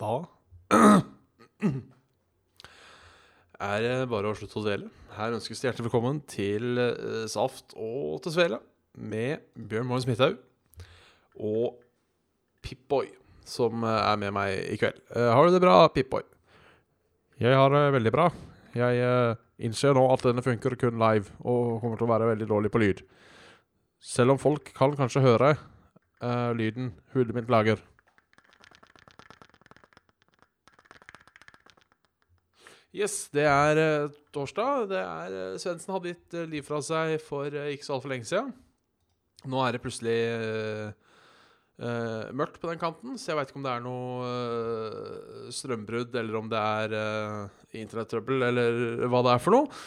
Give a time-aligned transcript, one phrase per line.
[0.00, 0.24] Da
[3.64, 4.90] er det bare å slutte å dvele.
[5.14, 8.58] Her ønskes det hjertelig velkommen til eh, Saft og til Svele
[8.94, 10.36] med Bjørn Moen Smithaug
[11.38, 11.78] og
[12.64, 13.12] Pip-Boy,
[13.46, 14.98] som eh, er med meg i kveld.
[15.14, 16.26] Eh, har du det bra, Pip-Boy?
[17.42, 18.28] Jeg har det veldig bra.
[18.74, 22.70] Jeg innser nå at denne funker kun live og kommer til å være veldig dårlig
[22.74, 23.02] på lyd.
[24.02, 27.78] Selv om folk kan kanskje høre uh, lyden hodet mitt lager.
[32.94, 34.86] Yes, det er eh, torsdag.
[34.92, 38.14] Det er uh, Svendsen hadde gitt eh, liv fra seg for eh, ikke så altfor
[38.14, 38.52] lenge siden.
[39.50, 40.94] Nå er det plutselig uh,
[41.82, 46.14] eh, mørkt på den kanten, så jeg veit ikke om det er noe uh, strømbrudd,
[46.22, 49.84] eller om det er uh, internettrøbbel, eller hva det er for noe.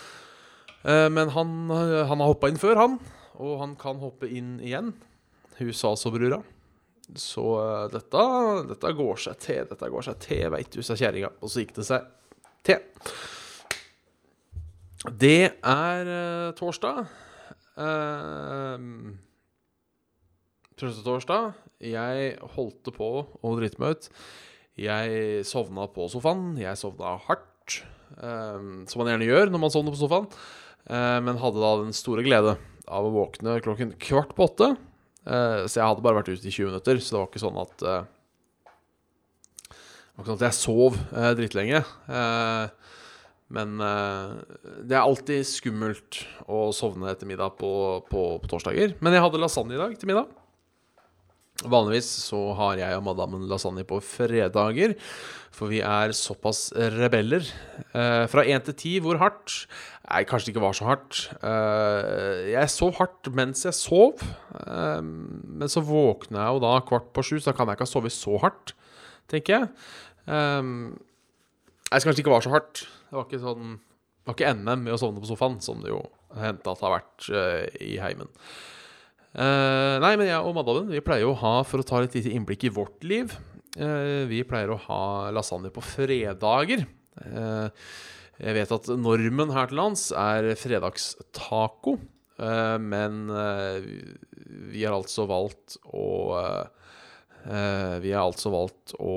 [0.87, 2.99] Eh, men han, eh, han har hoppa inn før, han.
[3.43, 4.93] Og han kan hoppe inn igjen.
[5.59, 6.39] Husasobrura.
[7.17, 8.27] Så eh, dette,
[8.71, 9.65] dette går seg til.
[9.69, 11.33] Dette går seg til, veit du, sa kjerringa.
[11.41, 12.07] Og så gikk det seg
[12.67, 12.81] til.
[15.07, 17.05] Det er uh, torsdag.
[17.77, 19.15] Uh,
[20.77, 21.55] Første torsdag.
[21.81, 24.09] Jeg holdt på å drite meg ut.
[24.77, 26.51] Jeg sovna på sofaen.
[26.61, 27.79] Jeg sovna hardt,
[28.21, 30.29] uh, som man gjerne gjør når man sovner på sofaen.
[30.87, 32.57] Uh, men hadde da den store glede
[32.87, 34.75] av å våkne klokken kvart på åtte.
[35.27, 37.59] Eh, så jeg hadde bare vært ute i 20 minutter, så det var ikke sånn
[37.59, 37.85] at
[40.23, 41.83] ikke sånn at jeg sov eh, drittlenge.
[42.09, 42.95] Eh,
[43.53, 44.33] men eh,
[44.83, 47.71] det er alltid skummelt å sovne etter middag på,
[48.09, 48.97] på, på torsdager.
[48.99, 50.33] Men jeg hadde lasagne i dag til middag.
[51.65, 54.93] Vanligvis så har jeg og madammen lasagne på fredager,
[55.49, 57.47] for vi er såpass rebeller.
[57.97, 59.63] Eh, fra én til ti, hvor hardt?
[60.05, 61.23] Nei, kanskje det ikke var så hardt.
[61.41, 64.21] Eh, jeg sov hardt mens jeg sov,
[64.53, 67.93] men så våkna jeg jo da kvart på sju, så da kan jeg ikke ha
[67.95, 68.75] sovet så hardt,
[69.31, 69.71] tenker jeg.
[70.27, 70.71] Eh,
[71.87, 72.85] jeg kanskje det ikke var så hardt.
[73.07, 75.93] Det var ikke sånn Det var ikke NM med å sovne på sofaen, som det
[75.93, 76.01] jo
[76.35, 78.27] hendte at det har vært uh, i heimen.
[79.31, 82.17] Uh, nei, men jeg og madammen vi pleier jo å ha, for å ta litt
[82.17, 83.31] lite innblikk i vårt liv
[83.79, 85.01] uh, Vi pleier å ha
[85.31, 86.83] lasagne på fredager.
[88.37, 91.95] Jeg vet at normen her til lands er fredagstaco.
[92.83, 93.15] men
[94.69, 96.03] vi har altså valgt å
[97.47, 99.15] Vi har altså valgt å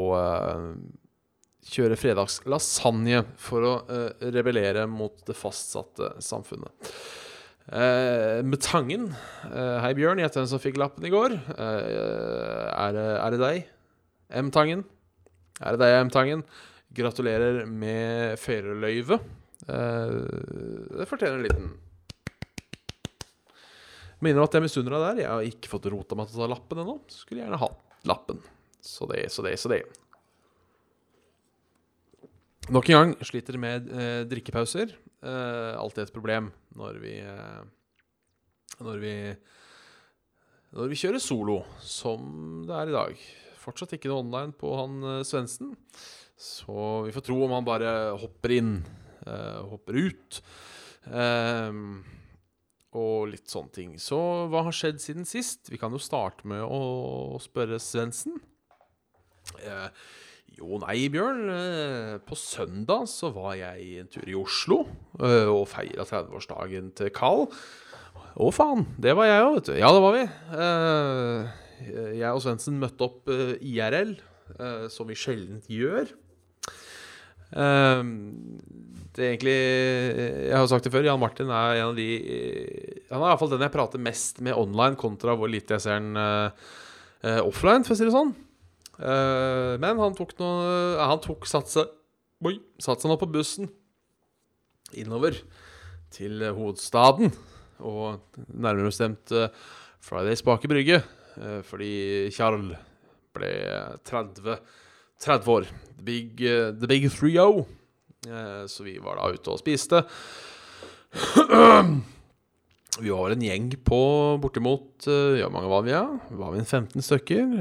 [1.67, 6.93] kjøre fredagslasagne for å eh, rebellere mot det fastsatte samfunnet.
[7.71, 10.23] Eh, med Tangen eh, Hei, Bjørn.
[10.23, 11.37] Gjett hvem som fikk lappen i går.
[11.37, 13.61] Eh, er, det, er det deg?
[14.41, 14.51] M.
[14.55, 14.87] Tangen.
[15.61, 16.11] Er det deg, M.
[16.15, 16.43] Tangen?
[16.97, 19.21] Gratulerer med førerløyve.
[19.69, 20.17] Eh,
[20.97, 21.71] det fortjener en liten
[24.21, 25.21] Minner om at jeg misunner deg der.
[25.23, 26.99] Jeg har ikke fått rota meg til å ta lappen ennå.
[27.09, 28.43] Skulle gjerne hatt lappen.
[28.85, 29.81] Så det, så det, så det.
[32.71, 34.93] Nok en gang sliter med eh, drikkepauser.
[35.27, 37.65] Eh, alltid et problem når vi eh,
[38.79, 39.15] Når vi
[40.79, 43.25] Når vi kjører solo, som det er i dag.
[43.59, 45.75] Fortsatt ikke noe online på han eh, Svendsen.
[46.39, 48.73] Så vi får tro om han bare hopper inn,
[49.27, 50.41] eh, hopper ut.
[51.11, 51.83] Eh,
[52.95, 53.99] og litt sånne ting.
[53.99, 54.17] Så
[54.51, 55.67] hva har skjedd siden sist?
[55.75, 58.39] Vi kan jo starte med å spørre Svendsen.
[59.59, 59.91] Eh,
[60.59, 61.43] jo, nei, Bjørn.
[61.55, 64.83] eh, På søndag så var jeg en tur i Oslo
[65.21, 67.47] eh, og feira 30-årsdagen til Carl.
[68.41, 68.85] Å, faen.
[69.01, 69.75] Det var jeg òg, vet du.
[69.81, 70.25] Ja, det var vi.
[70.57, 71.59] Eh,
[72.21, 73.31] Jeg og Svendsen møtte opp
[73.65, 74.17] IRL,
[74.93, 76.11] som vi sjelden gjør.
[77.51, 82.07] Det er egentlig Jeg har jo sagt det før, Jan Martin er en av de
[83.11, 87.41] Han er iallfall den jeg prater mest med online, kontra hvor lite jeg ser eh,
[87.43, 88.31] offline, for å si det sånn.
[89.01, 91.87] Eh, men han tok noe Han tok satsa
[92.45, 93.69] Oi, satte seg nå på bussen
[94.97, 95.37] innover
[96.11, 97.29] til hovedstaden.
[97.85, 98.17] Og
[98.49, 99.53] nærmere bestemt uh,
[100.01, 101.03] Fridays bake brygge.
[101.37, 102.73] Uh, fordi Kjarl
[103.37, 103.51] ble
[104.09, 104.57] 30,
[105.21, 105.69] 30 år.
[105.99, 107.61] The big, the big 3-0.
[108.73, 110.01] så vi var da ute og spiste.
[113.01, 114.01] vi var en gjeng på
[114.43, 115.07] bortimot
[115.41, 116.05] Ja, mange var vi, ja?
[116.31, 117.55] Var vi en 15 stykker?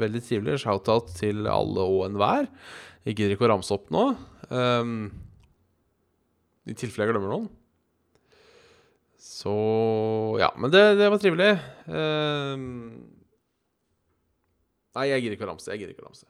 [0.00, 0.60] veldig trivelig.
[0.64, 2.48] Shout-out til alle og enhver.
[3.06, 4.02] Jeg gidder ikke å ramse opp nå.
[4.50, 5.08] Um,
[6.68, 7.48] I tilfelle jeg glemmer noen.
[9.20, 9.54] Så
[10.40, 11.54] Ja, men det, det var trivelig.
[11.86, 12.66] Um,
[14.96, 15.70] nei, jeg gidder ikke å ramse.
[15.72, 16.28] Jeg gidder ikke å ramse.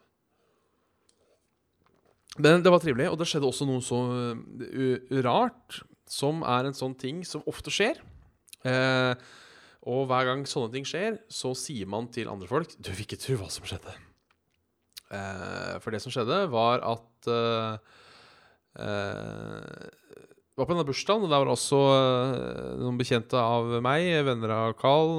[2.39, 3.99] Men det var trivelig, og det skjedde også noe så
[4.31, 7.99] uh, rart, som er en sånn ting som ofte skjer.
[8.61, 9.15] Uh,
[9.89, 13.17] og hver gang sånne ting skjer, så sier man til andre folk Du vil ikke
[13.21, 13.95] tro hva som skjedde.
[15.11, 17.73] Eh, for det som skjedde, var at eh,
[18.79, 19.87] uh,
[20.55, 21.79] var på denne bursdagen, og der var også
[22.79, 25.15] noen bekjente av meg, venner av Carl.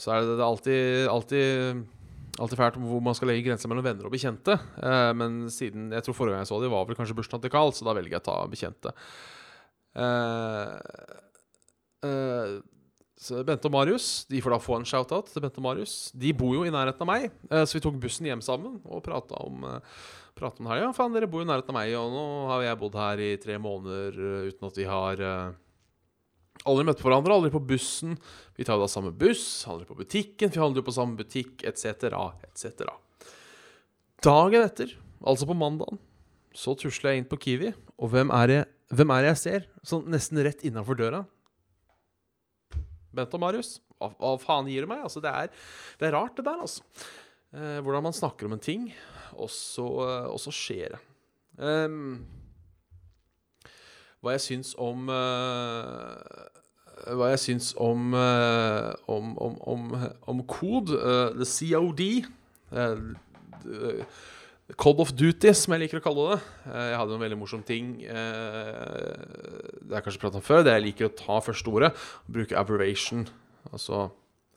[0.00, 1.82] så er det, det alltid, alltid,
[2.38, 4.56] alltid fælt hvor man skal legge grenser mellom venner og bekjente.
[5.18, 7.74] men siden jeg tror forrige gang jeg så dem, var vel kanskje bursdagen til Carl,
[7.74, 8.94] så da velger jeg å ta bekjente.
[9.94, 10.78] Uh,
[13.46, 16.10] Bente og Marius de får da få en shout-out til Bente og Marius.
[16.12, 19.04] De bor jo i nærheten av meg, eh, så vi tok bussen hjem sammen og
[19.06, 20.82] prata om, uh, om her.
[20.82, 23.22] Ja, faen, dere bor jo i nærheten av meg, og nå har jeg bodd her
[23.22, 24.18] i tre måneder
[24.50, 25.22] uten at vi har
[26.64, 27.36] aldri møtt hverandre.
[27.38, 28.18] Aldri på bussen.
[28.58, 31.64] Vi tar jo da samme buss, aldri på butikken, vi handler jo på samme butikk,
[31.66, 32.12] etc.,
[32.48, 32.84] etc.
[34.24, 34.94] Dagen etter,
[35.24, 35.98] altså på mandagen,
[36.54, 38.60] så tusler jeg inn på Kiwi, og hvem er det,
[38.92, 39.66] hvem er det jeg ser?
[39.86, 41.22] Sånn nesten rett innafor døra.
[43.14, 43.78] Bent og Marius.
[43.96, 45.04] Hva, hva, faen gir du meg?
[45.06, 45.66] Altså, det, er,
[46.00, 46.84] det er rart, det der, altså.
[47.54, 48.88] Eh, hvordan man snakker om en ting,
[49.38, 49.86] og så,
[50.28, 51.02] og så skjer det.
[51.54, 52.24] Um,
[54.24, 56.16] hva jeg syns om uh,
[57.14, 59.84] Hva jeg syns om, uh, om, om, om,
[60.32, 62.24] om kode, uh, the COD
[64.80, 66.38] Code of Duty, som jeg liker å kalle det.
[66.72, 68.14] Jeg hadde en veldig morsom ting Det
[69.92, 70.62] har jeg kanskje pratet om før.
[70.64, 71.90] Det jeg liker å ta første ordet.
[72.32, 73.26] Bruke aberration.
[73.70, 74.06] Altså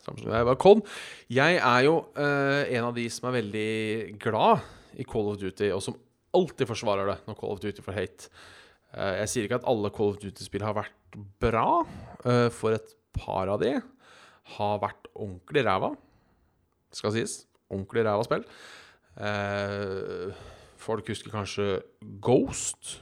[0.08, 0.80] jeg var Cod.
[1.28, 3.72] Jeg er jo en av de som er veldig
[4.22, 4.64] glad
[4.96, 5.98] i Call of Duty, og som
[6.32, 8.30] alltid forsvarer det når Call of Duty får hate.
[8.96, 11.84] Jeg sier ikke at alle Call of Duty-spill har vært bra.
[12.56, 13.74] For et par av de
[14.56, 15.92] har vært ordentlig ræva.
[16.96, 17.42] Skal sies.
[17.68, 18.48] Ordentlig ræva spill.
[19.18, 20.30] Eh,
[20.78, 21.82] folk husker kanskje
[22.22, 23.00] Ghost.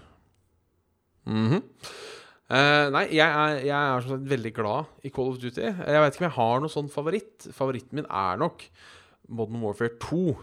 [1.26, 1.62] Mm -hmm.
[2.50, 5.60] eh, nei, jeg er, jeg er som sagt veldig glad i Call of Duty.
[5.60, 7.48] Jeg vet ikke om jeg har noen sånn favoritt.
[7.52, 8.62] Favoritten min er nok
[9.28, 10.36] Modern Warfare 2.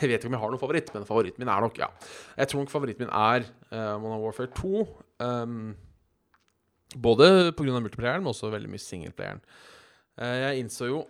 [0.00, 1.88] Jeg vet ikke om jeg har noen favoritt, men favoritten min er nok ja.
[2.36, 4.86] Jeg tror nok favoritten min er uh, Modern Warfare 2.
[5.18, 5.76] Um,
[7.02, 7.80] både pga.
[7.80, 9.40] multiplayeren, men også veldig mye singelplayeren.
[10.20, 11.06] Uh, jeg innså jo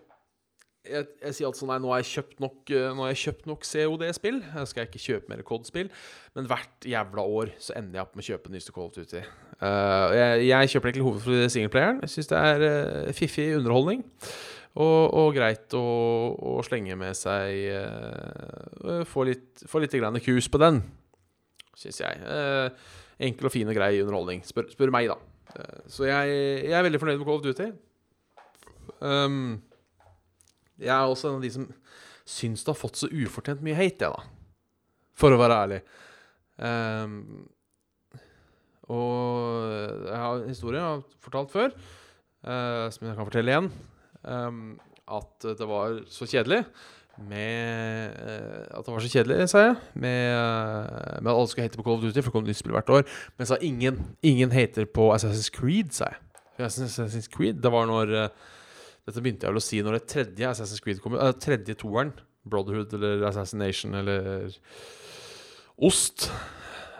[0.88, 3.00] jeg, jeg, sier altså nei, nå har jeg kjøpt nok, eh,
[3.48, 4.38] nok COD-spill.
[4.40, 5.90] Jeg skal ikke kjøpe mer COD-spill.
[6.36, 9.20] Men hvert jævla år så ender jeg opp med å kjøpe nyeste Call of Duty.
[9.60, 12.00] Uh, jeg, jeg, kjøper egentlig hovedet for singleplayeren.
[12.06, 14.06] Jeg syns det er uh, fiffig underholdning.
[14.80, 15.84] Og, og greit å,
[16.46, 20.78] å, slenge med seg uh, Få litt, få litt grann kus på den,
[21.74, 22.20] syns jeg.
[23.20, 24.44] enkel og fin og grei underholdning.
[24.46, 25.18] Spør, spør meg, da.
[25.90, 27.68] så jeg, er veldig fornøyd med Call of Duty.
[29.00, 29.58] Um,
[30.80, 31.66] jeg er også en av de som
[32.30, 34.60] syns det har fått så ufortjent mye hate, jeg, da.
[35.20, 35.80] For å være ærlig.
[36.60, 37.16] Um,
[38.90, 41.74] og jeg har en historie jeg har fortalt før,
[42.46, 43.68] uh, som jeg kan fortelle igjen.
[44.22, 44.64] Um,
[45.10, 46.60] at det var så kjedelig
[47.20, 51.66] med uh, At det var så kjedelig, sa jeg, med, uh, med at alle skulle
[51.66, 53.04] hate på Call of Duty, for det kom nytt spill hvert år.
[53.34, 56.22] Men jeg sa ingen, ingen hater på Assassin's Creed, sa jeg.
[56.60, 58.30] Assassin's Creed, det var når
[59.08, 62.12] dette begynte jeg vel å si når det tredje Assassin's Creed kom uh, Tredje toeren.
[62.50, 64.52] Brotherhood eller Assassination eller
[65.80, 66.28] Ost.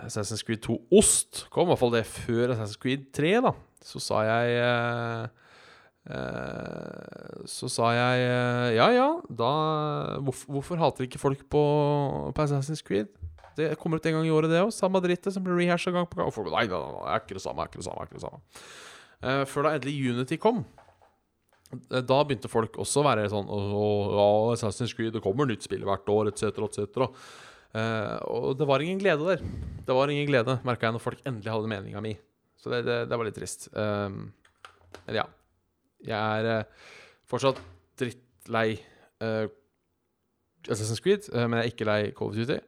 [0.00, 3.54] Assassin's Creed 2 Ost kom, i hvert fall det før Assassin's Creed 3, da.
[3.85, 5.28] Så sa jeg uh,
[6.12, 8.26] uh, Så sa jeg
[8.76, 9.52] ja ja, da
[10.21, 11.64] hvorfor, hvorfor, hater ikke folk på,
[12.37, 13.12] på Assassin's Creed?
[13.57, 14.71] Det kommer ut en gang i året, det òg.
[14.73, 16.30] Samme drittet som blir rehasha gang på gang.
[16.33, 17.64] Folk nei, nei, nei, det er ikke det samme.
[17.64, 19.47] er ikke det samme, er ikke det samme.
[19.50, 20.62] før da endelig Unity kom,
[21.71, 23.59] da begynte folk også å være sånn Å,
[24.11, 27.05] ja, Assassin's Creed, det kommer nytt spill hvert år, etc., etc.
[27.71, 29.45] Uh, og det var ingen glede der.
[29.87, 32.17] Det var ingen glede, merka jeg når folk endelig hadde meninga mi.
[32.59, 33.69] Så det, det, det var litt trist.
[33.73, 34.33] Um,
[35.07, 35.27] men ja.
[36.00, 36.89] Jeg er uh,
[37.31, 37.61] fortsatt
[38.00, 38.81] drittlei
[39.23, 39.47] uh,
[40.67, 42.59] Assassin's Creed, uh, men jeg er ikke lei Call of Duty.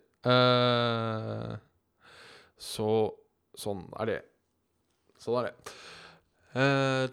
[2.63, 2.91] Så
[3.59, 4.21] sånn er det.
[5.19, 5.55] Sånn er det.
[6.53, 7.09] Uh,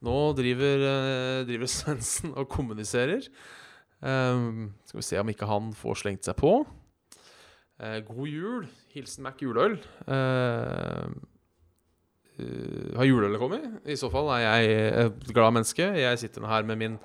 [0.00, 3.26] nå driver, uh, driver Svendsen og kommuniserer.
[4.00, 6.54] Um, skal vi se om ikke han får slengt seg på.
[7.80, 8.64] Uh, god jul.
[8.94, 9.76] Hilsen Mac juleøl.
[10.08, 11.12] Uh,
[12.96, 13.66] har juleølet kommet?
[13.84, 14.60] I så fall er jeg
[15.04, 15.84] et glad menneske.
[15.84, 16.96] Jeg sitter nå her med min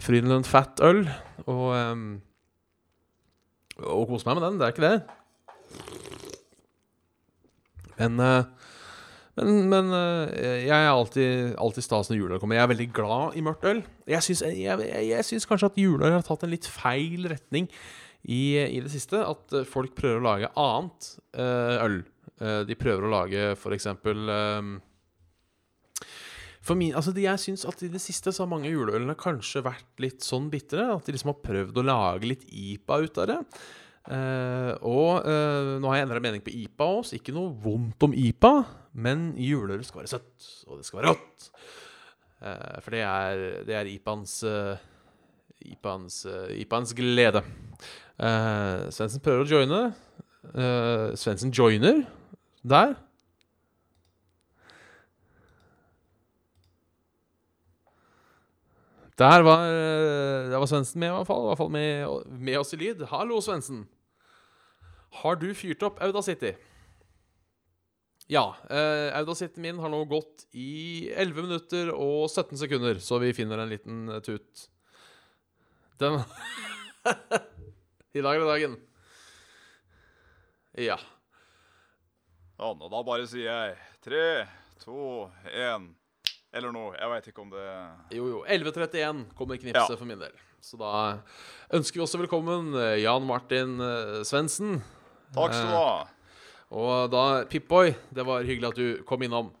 [0.00, 1.02] Frydenlund Fat øl
[1.50, 1.74] og,
[3.82, 4.60] og koser meg med den.
[4.60, 4.98] Det er ikke det.
[7.98, 8.22] Men
[9.46, 12.58] men, men jeg er alltid, alltid stas når juleøl kommer.
[12.58, 13.82] Jeg er veldig glad i mørkt øl.
[14.10, 17.68] Jeg syns, jeg, jeg, jeg syns kanskje at juleøl har tatt en litt feil retning
[18.22, 19.22] i, i, det siste.
[19.22, 22.00] At folk prøver å lage annet uh, øl.
[22.68, 23.90] De prøver å lage f.eks.
[26.60, 29.64] For min, altså de, jeg syns at i det siste så har mange juleølene kanskje
[29.64, 30.86] vært litt sånn bitre.
[30.92, 33.38] At de liksom har prøvd å lage litt IPA ut av det.
[34.08, 37.18] Uh, og uh, nå har jeg endra mening på IPA også.
[37.18, 38.52] Ikke noe vondt om IPA,
[39.04, 41.50] men juleøl skal være søtt, og det skal være rått.
[42.40, 44.40] Uh, for det er, det er IPAens
[45.60, 46.22] IPAens,
[46.56, 47.42] IPAens glede.
[48.16, 49.80] Svendsen prøver å joine.
[51.20, 52.00] Svendsen joiner
[52.64, 52.94] der.
[59.20, 59.66] Der var,
[60.48, 61.42] der var Svendsen med, i hvert fall.
[61.44, 63.02] I hvert fall med, med oss i lyd.
[63.10, 63.82] Hallo, Svendsen.
[65.20, 66.54] Har du fyrt opp Audacity?
[68.30, 68.46] Ja.
[68.70, 73.60] Uh, Audacity min har nå gått i 11 minutter og 17 sekunder, så vi finner
[73.60, 74.68] en liten tut.
[76.00, 76.22] Den
[78.16, 78.80] I dag er det dagen.
[80.80, 80.96] Ja.
[82.56, 84.24] Ja, og da bare sier jeg tre,
[84.80, 85.90] to, én
[86.50, 86.94] Eller noe.
[86.98, 87.64] Jeg veit ikke om det
[88.16, 88.38] Jo, jo.
[88.50, 89.98] 11.31 kommer knipset ja.
[89.98, 90.34] for min del.
[90.60, 91.20] Så da
[91.76, 94.80] ønsker vi også velkommen eh, Jan Martin uh, Svendsen.
[95.36, 95.94] Takk skal du ha.
[96.02, 99.54] Uh, og da, Pipboy, det var hyggelig at du kom innom.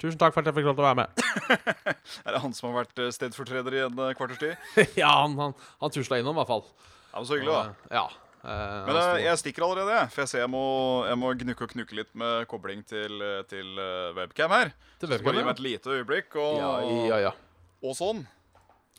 [0.00, 1.22] Tusen takk for at jeg fikk lov til å være med.
[2.26, 4.56] er det han som har vært stedfortreder i en kvarters tid?
[5.02, 6.66] ja, han, han, han tusla innom, i hvert fall.
[7.12, 7.94] Ja, men Så hyggelig, da.
[8.00, 8.23] Ja.
[8.44, 10.64] Uh, men jeg, jeg, stikker allerede, for jeg ser jeg må,
[11.08, 14.74] jeg må gnukke og knukke litt med kobling til, til uh, webcam her.
[15.00, 16.72] Til webcam, så bare gi meg et lite øyeblikk, og, ja,
[17.08, 17.34] ja, ja.
[17.80, 18.24] og sånn.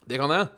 [0.06, 0.50] Det kan jeg.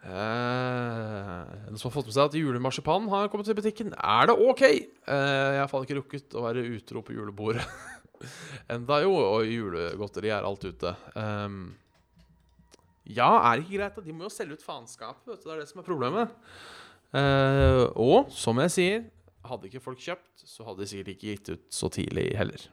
[0.00, 3.92] Uh, noen som har fått med seg at julemarsipan har kommet til butikken?
[3.98, 4.62] Er det OK?
[5.04, 7.66] Uh, jeg har faen ikke rukket å være utro på julebordet
[8.74, 10.94] enda jo, og julegodteri er alt ute.
[11.14, 11.62] Um,
[13.10, 14.00] ja, er det ikke greit?
[14.06, 15.40] De må jo selge ut faenskapet.
[15.42, 16.32] Det er det som er problemet.
[17.10, 19.00] Uh, og som jeg sier,
[19.48, 22.66] hadde ikke folk kjøpt, så hadde de sikkert ikke gitt ut så tidlig heller.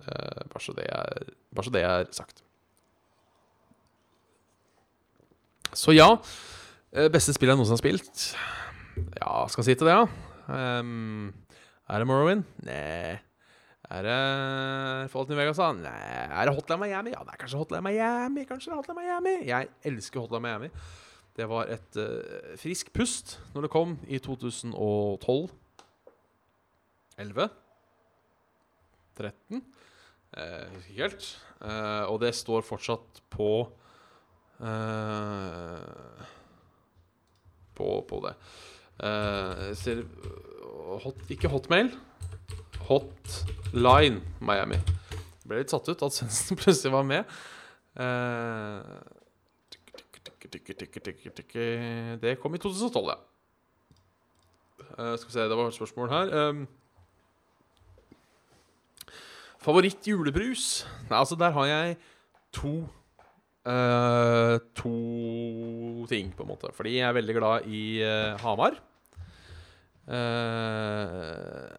[0.00, 2.44] Uh, bare, så er, bare så det er sagt.
[5.72, 6.10] Så ja.
[6.90, 8.22] Uh, beste spill jeg noensinne har spilt?
[9.20, 10.06] Ja, skal si til det, ja.
[10.50, 11.30] Um,
[11.88, 12.44] er det Morrowind?
[12.66, 13.20] Nei.
[13.90, 15.58] Er det Fallout New Vegas?
[15.80, 15.90] Nei.
[15.90, 17.14] Er det Hotline Miami?
[17.14, 18.44] Ja, det er kanskje Hotline Miami.
[18.46, 19.32] Kanskje det er Hotline Miami.
[19.48, 20.68] Jeg elsker Hotline Miami.
[21.40, 25.48] Det var et uh, frisk pust når det kom i 2012.
[27.16, 27.46] 11?
[29.16, 29.62] 13?
[30.36, 31.28] Jeg husker ikke helt.
[31.60, 33.48] Uh, og det står fortsatt på
[34.60, 36.28] uh,
[37.80, 38.34] på, på det.
[39.00, 40.04] Uh, ser,
[41.00, 41.88] hot, ikke hotmail.
[42.90, 44.80] Hotline Miami.
[45.46, 47.40] Ble litt satt ut at Svendsen plutselig var med.
[47.96, 48.84] Uh,
[52.22, 53.18] det kom i 2012, ja.
[54.90, 56.32] Uh, skal vi se, det var et spørsmål her.
[56.48, 56.62] Um,
[59.60, 60.86] favoritt julebrus?
[61.10, 61.96] Nei, altså, der har jeg
[62.56, 62.72] to
[63.68, 64.94] uh, To
[66.08, 66.72] ting, på en måte.
[66.74, 68.00] Fordi jeg er veldig glad i
[68.40, 68.80] Hamar.
[70.10, 71.70] Uh,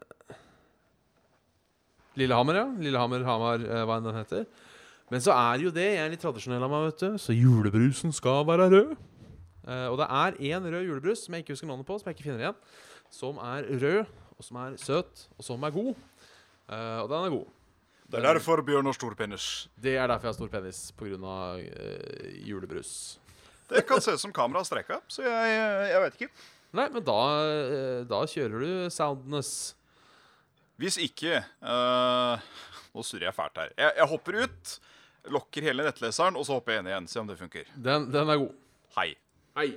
[2.20, 2.66] Lillehammer, ja.
[2.78, 4.44] Lillehammer, Hamar, eh, hva enn den heter.
[5.12, 7.16] Men så er jo det Jeg er litt tradisjonell av meg, vet du.
[7.20, 8.92] Så julebrusen skal være rød.
[9.62, 12.16] Eh, og det er én rød julebrus som jeg ikke husker navnet på, som jeg
[12.16, 12.62] ikke finner igjen.
[13.12, 15.90] Som er rød, og som er søt, og som er god.
[16.72, 17.50] Eh, og den er god.
[18.12, 19.50] Det er derfor Bjørn har stor penis.
[19.80, 21.16] Det er derfor jeg har stor penis, pga.
[21.16, 22.90] Uh, julebrus.
[23.70, 25.54] Det kan se ut som kamera har strekka, så jeg,
[25.88, 26.28] jeg vet ikke.
[26.76, 27.16] Nei, men da,
[28.10, 29.72] da kjører du soundness.
[30.76, 32.36] Hvis ikke uh,
[32.92, 33.72] Nå surrer jeg fælt her.
[33.80, 34.74] Jeg, jeg hopper ut.
[35.30, 37.08] Lokker hele nettleseren, og så hopper jeg inn igjen.
[37.10, 37.68] Se om det funker.
[37.76, 38.54] Den, den er god.
[38.96, 39.08] Hei.
[39.58, 39.68] Hei.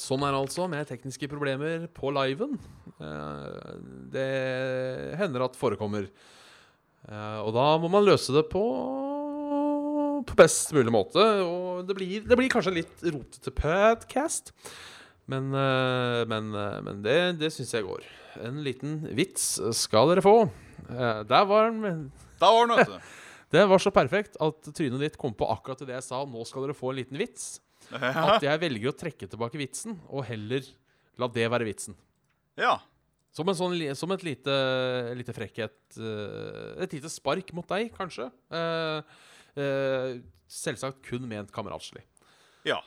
[0.00, 2.56] Sånn er det altså med tekniske problemer på liven.
[2.96, 3.74] Eh,
[4.14, 4.28] det
[5.20, 6.06] hender at forekommer.
[7.08, 8.62] Eh, og da må man løse det på,
[10.24, 11.26] på best mulig måte.
[11.44, 14.54] Og det blir, det blir kanskje litt rotete podcast.
[15.28, 16.50] Men, eh, men,
[16.88, 18.08] men det, det syns jeg går.
[18.48, 20.36] En liten vits skal dere få.
[20.88, 22.08] Der var den.
[22.42, 23.18] Der var den, vet du.
[23.52, 26.22] Det var så perfekt at trynet ditt kom på akkurat det jeg sa.
[26.24, 27.58] Nå skal dere få en liten vits.
[27.92, 30.64] At jeg velger å trekke tilbake vitsen, og heller
[31.20, 31.98] la det være vitsen.
[32.56, 32.78] Ja.
[33.32, 34.54] Som, sånn, som et lite,
[35.16, 38.26] lite, frekkhet eh, Et lite spark mot deg, kanskje.
[38.52, 39.20] Eh,
[39.60, 40.08] eh,
[40.52, 42.04] selvsagt kun ment kameratslig.
[42.68, 42.82] Ja.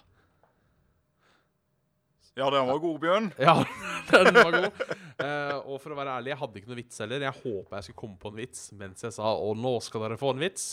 [2.36, 3.30] Ja, den var god, Bjørn.
[3.40, 3.54] Ja,
[4.12, 4.80] den var god.
[5.22, 7.24] Uh, og for å være ærlig, jeg hadde ikke noen vits heller.
[7.24, 10.20] Jeg håpa jeg skulle komme på en vits mens jeg sa 'Å, nå skal dere
[10.20, 10.66] få en vits'.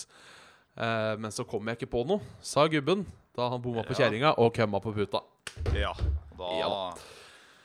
[0.75, 3.05] Uh, men så kom jeg ikke på noe, sa gubben
[3.37, 4.03] da han bomma på ja.
[4.03, 5.23] kjerringa og kømma på puta.
[5.77, 5.93] Ja.
[6.35, 6.69] Da, ja.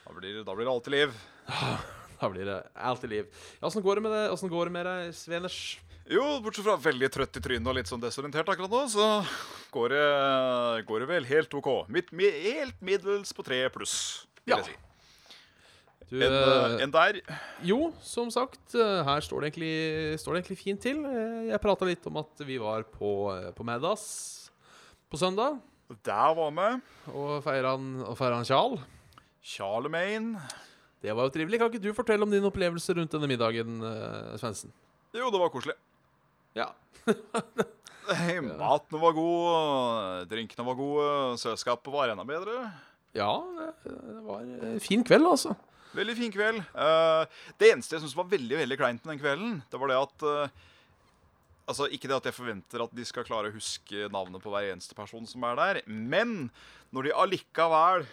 [0.05, 1.21] da, blir, da blir det alltid liv.
[2.17, 3.25] Da blir det alltid liv.
[3.61, 4.21] Åssen går det med det?
[4.33, 5.57] Åssen går det med deg, Sveners?
[6.07, 9.07] Jo, bortsett fra veldig trøtt i trynet og litt sånn desorientert akkurat nå, så
[9.73, 10.03] går det,
[10.87, 11.71] går det vel helt OK.
[11.91, 13.95] Midt, helt middels på tre pluss,
[14.45, 14.59] vil ja.
[14.61, 14.77] jeg si.
[16.07, 17.17] Du, en, uh, en, der?
[17.67, 21.01] Jo, som sagt, uh, her står det, egentlig, står det egentlig fint til.
[21.49, 23.11] Jeg prata litt om at vi var på,
[23.57, 24.05] på Maddas
[25.11, 25.59] på søndag.
[26.07, 26.69] Der var vi.
[27.11, 28.77] Og feira han Charl.
[29.43, 30.39] Charlemagne.
[31.03, 31.59] Det var jo trivelig.
[31.59, 33.83] Kan ikke du fortelle om din opplevelse rundt denne middagen,
[34.39, 34.71] Svendsen?
[35.15, 35.75] Jo, det var koselig.
[36.57, 36.71] Ja.
[38.57, 41.09] Maten var god, drinkene var gode,
[41.41, 42.69] selskapet var enda bedre.
[43.17, 43.31] Ja,
[43.83, 45.55] det var en fin kveld, altså.
[45.97, 46.61] Veldig fin kveld.
[46.75, 47.25] Uh,
[47.59, 50.27] det eneste jeg syns var veldig veldig kleint med den kvelden, det var det at
[50.27, 50.65] uh,
[51.67, 54.69] Altså, Ikke det at jeg forventer at de skal klare å huske navnet på hver
[54.69, 56.45] eneste person som er der, men
[56.95, 58.05] når de allikevel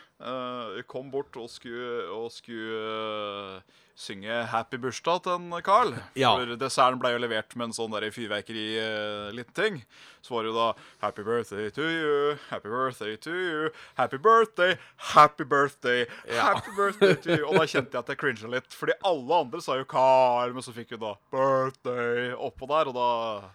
[0.90, 3.62] kom bort og skulle, og skulle
[3.94, 5.94] synge 'Happy bursdag' til en Carl.
[6.18, 6.34] Ja.
[6.34, 9.84] For desserten ble jo levert med en sånn fyrverkeri-liten uh, ting.
[10.22, 10.68] Så var det jo da
[11.00, 14.78] 'Happy birthday to you, happy birthday to you, happy birthday,
[15.14, 16.42] happy birthday, ja.
[16.42, 17.46] happy birthday to you'.
[17.46, 20.62] Og da kjente jeg at jeg cringa litt, fordi alle andre sa jo 'Carl', men
[20.62, 23.50] så fikk hun da 'birthday' oppå der, og da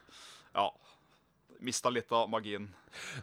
[0.55, 0.69] Ja.
[1.59, 2.69] Mista litt av magien.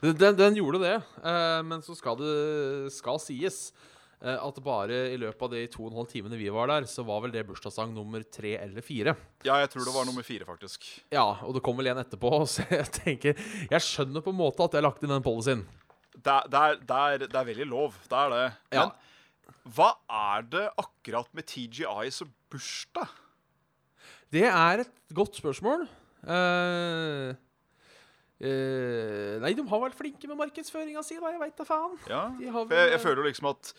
[0.03, 5.17] Den, den gjorde det, uh, men så skal det skal sies Eh, at bare i
[5.21, 7.43] løpet av de to og en halv timene vi var der, så var vel det
[7.47, 9.13] bursdagssang nummer tre eller fire.
[9.45, 10.87] Ja, jeg tror det var nummer fire, faktisk.
[11.13, 12.31] Ja, og det kom vel en etterpå.
[12.53, 13.37] Så jeg tenker
[13.71, 15.67] Jeg skjønner på en måte at jeg har lagt inn den policyen.
[16.17, 18.01] Det, det, det, er, det er veldig lov.
[18.09, 18.47] Det er det.
[18.73, 19.55] Men ja.
[19.77, 19.93] hva
[20.33, 23.13] er det akkurat med TGI som bursdag?
[24.33, 25.85] Det er et godt spørsmål.
[26.27, 27.37] Uh,
[28.43, 31.31] uh, nei, de har vært flinke med markedsføringa si, da.
[31.37, 31.95] Jeg veit da faen.
[32.11, 33.71] Ja, vel, jeg, jeg, føler liksom at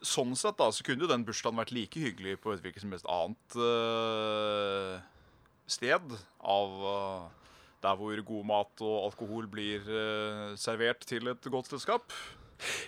[0.00, 2.94] sånn sett da, så kunne jo den bursdagen vært like hyggelig på et hvilket som
[2.94, 4.96] helst annet uh,
[5.70, 11.72] sted av uh, der hvor god mat og alkohol blir uh, servert til et godt
[11.72, 12.12] selskap.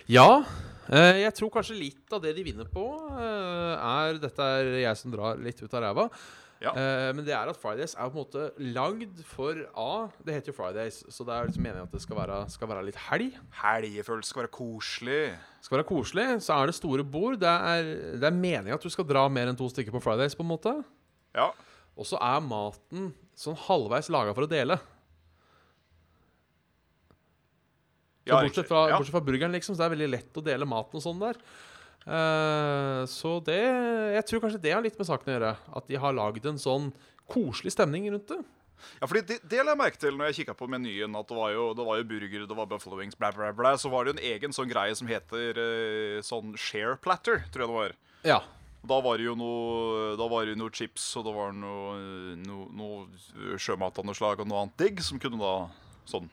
[0.05, 0.43] Ja.
[0.85, 2.83] jeg tror kanskje litt av det de vinner på,
[3.17, 6.05] er Dette er jeg som drar litt ut av ræva.
[6.61, 6.71] Ja.
[6.75, 9.89] Uh, men det er at Fridays er på en måte lagd for A.
[10.23, 12.85] Det heter jo Fridays, så det er liksom meningen at det skal være, skal være
[12.87, 13.35] litt helg.
[13.63, 15.19] Helgefølelse skal være koselig.
[15.65, 17.39] Skal være koselig, Så er det store bord.
[17.41, 20.37] Det er, det er meningen at du skal dra mer enn to stykker på Fridays,
[20.37, 20.77] på en måte.
[21.35, 21.51] Ja.
[21.97, 24.79] Og så er maten sånn halvveis laga for å dele.
[28.23, 28.97] Så ja, bortsett, fra, ja.
[28.97, 31.39] bortsett fra burgeren, liksom, så det er veldig lett å dele maten og sånn der.
[32.03, 33.61] Uh, så det
[34.17, 35.53] Jeg tror kanskje det har litt med saken å gjøre.
[35.79, 36.91] At de har lagd en sånn
[37.31, 38.41] koselig stemning rundt det.
[38.99, 41.15] Ja, fordi det, det la jeg merke til når jeg kikka på menyen.
[41.15, 43.75] At det var, jo, det var jo burger, det var buffalo wings, bla, bla, bla.
[43.79, 47.65] Så var det jo en egen sånn greie som heter uh, sånn share platter, tror
[47.65, 47.97] jeg det var.
[48.27, 48.43] Ja
[48.83, 51.93] da var det jo noe Da var det noe chips, og det var noe,
[52.43, 55.55] noe, noe sjømat av noe slag og noe annet digg som kunne da
[56.09, 56.27] Sånn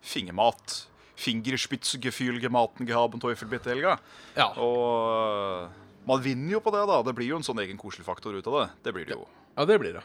[0.00, 0.86] fingermat
[1.20, 3.98] Fingerspitzgefühlgematen gehaben Teufelbittelga.
[4.36, 4.48] Ja.
[4.60, 5.68] Og
[6.08, 7.00] man vinner jo på det, da.
[7.04, 8.68] Det blir jo en sånn egen koselig faktor ut av det.
[8.86, 9.26] Det blir det jo.
[9.56, 10.04] Ja, det blir det.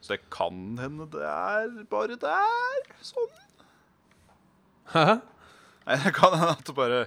[0.00, 2.86] Så det kan hende det er bare der.
[3.04, 3.28] Sånn.
[4.94, 5.18] Hæ?
[5.88, 7.02] Nei, det kan hende at det bare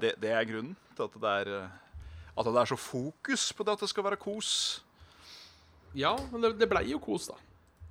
[0.00, 1.50] det, det, er grunnen til at det er
[2.36, 4.50] At det er så fokus på det at det skal være kos.
[5.96, 7.36] Ja, men det, det blei jo kos, da.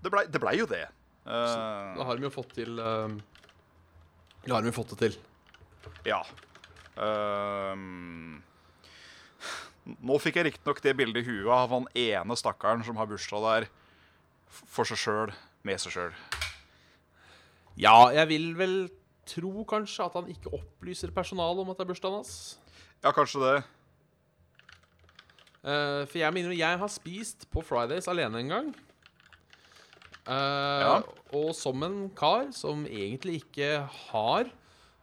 [0.05, 0.85] Det blei, det ble jo det.
[1.25, 3.07] Uh, da har vi jo fått til da
[4.53, 5.15] har vi fått det til.
[6.05, 6.21] Ja.
[6.95, 8.43] Um,
[10.05, 13.45] nå fikk jeg riktignok det bildet i huet av han ene stakkaren som har bursdag
[13.45, 13.67] der
[14.49, 15.33] for seg sjøl,
[15.65, 16.13] med seg sjøl.
[17.75, 18.75] Ja, jeg vil vel
[19.27, 22.35] tro kanskje at han ikke opplyser personalet om at det er bursdagen hans.
[23.03, 23.55] Ja, kanskje det.
[25.65, 28.67] Uh, for jeg mener jeg har spist på Fridays alene en gang.
[30.25, 31.03] Eh, Ja.
[31.35, 34.47] Og som en kar som egentlig ikke har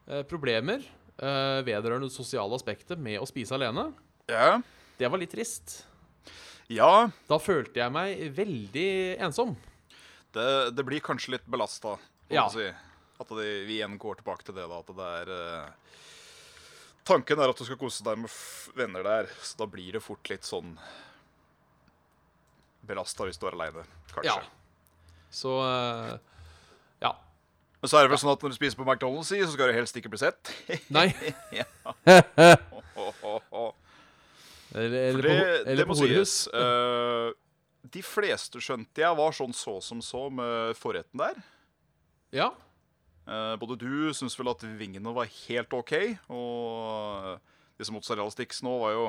[0.09, 0.81] eh, problemer
[1.19, 3.91] eh, vedrørende det sosiale aspektet med å spise alene.
[4.31, 4.61] Ja.
[4.99, 5.85] Det var litt trist.
[6.73, 9.57] ja Da følte jeg meg veldig ensom.
[10.33, 11.99] det, det blir kanskje litt belasta.
[12.33, 12.47] Ja.
[12.49, 12.65] Si.
[13.21, 14.79] At det, vi igjen går tilbake til det, da.
[14.81, 15.99] At det er uh,
[17.05, 18.31] Tanken er at du skal kose deg med
[18.79, 20.77] venner der, så da blir det fort litt sånn
[22.87, 24.33] belasta hvis du er aleine, kanskje.
[24.33, 24.62] Ja.
[25.33, 26.13] Så eh,
[27.03, 27.13] ja.
[27.81, 29.77] Men så er det vel sånn at når du spiser på McDonald's, så skal du
[29.79, 30.53] helst ikke bli sett.
[30.97, 31.09] Nei.
[34.75, 36.35] Eller, eller det, på, det eller på horehus.
[36.49, 37.33] eh,
[37.93, 41.41] de fleste skjønte jeg var sånn så som så med forretten der.
[42.33, 42.47] Ja.
[43.29, 45.93] Eh, både du syns vel at vingene var helt OK,
[46.33, 47.37] og
[47.77, 49.05] disse mozzarella sticks nå var jo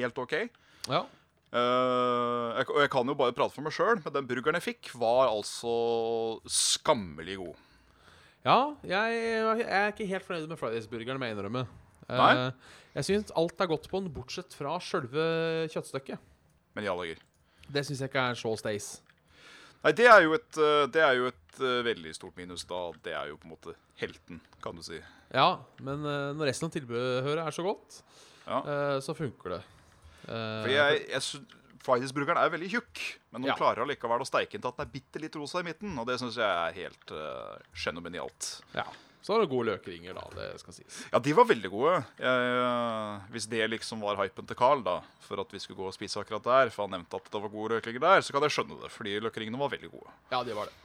[0.00, 0.34] helt OK.
[0.90, 1.04] ja.
[1.56, 4.66] Eh, jeg, og jeg kan jo bare prate for meg sjøl, men den burgeren jeg
[4.66, 5.72] fikk, var altså
[6.50, 7.62] skammelig god.
[8.46, 9.22] Ja, jeg,
[9.62, 11.64] jeg er ikke helt fornøyd med Fridays-burgeren, må jeg innrømme.
[12.06, 12.52] Uh,
[12.94, 15.24] jeg syns alt er godt på den, bortsett fra sjølve
[15.72, 16.22] kjøttstykket.
[16.76, 17.24] Men i alle dager.
[17.72, 18.90] Det syns jeg ikke er så stays.
[19.82, 22.78] Nei, det er jo et, eh, det er jo et uh, veldig stort minus, da.
[23.04, 24.98] Det er jo på en måte helten, kan du si.
[25.34, 28.00] Ja, men uh, når resten av tilbehøret er så godt,
[28.46, 28.60] Ja.
[28.62, 29.60] uh, så funker det.
[30.26, 31.46] Eh, For jeg, jeg
[31.86, 33.56] Fridays-burgeren er veldig tjukk, men hun Ja.
[33.58, 36.06] klarer allikevel å steike den til at den er bitte litt rosa i midten, og
[36.08, 38.62] det syns jeg er helt uh, fenomenalt.
[38.74, 38.86] ja.
[39.26, 40.22] Så er det gode løkringer, da.
[40.30, 40.98] Det skal sies.
[41.10, 41.94] Ja, de var veldig gode.
[42.22, 45.88] Jeg, uh, hvis det liksom var hypen til Carl, da, for at vi skulle gå
[45.88, 48.46] og spise akkurat der, for han nevnte at det var gode løkringer der, så kan
[48.46, 50.14] jeg skjønne det, fordi løkringene var veldig gode.
[50.30, 50.78] Ja, de var det.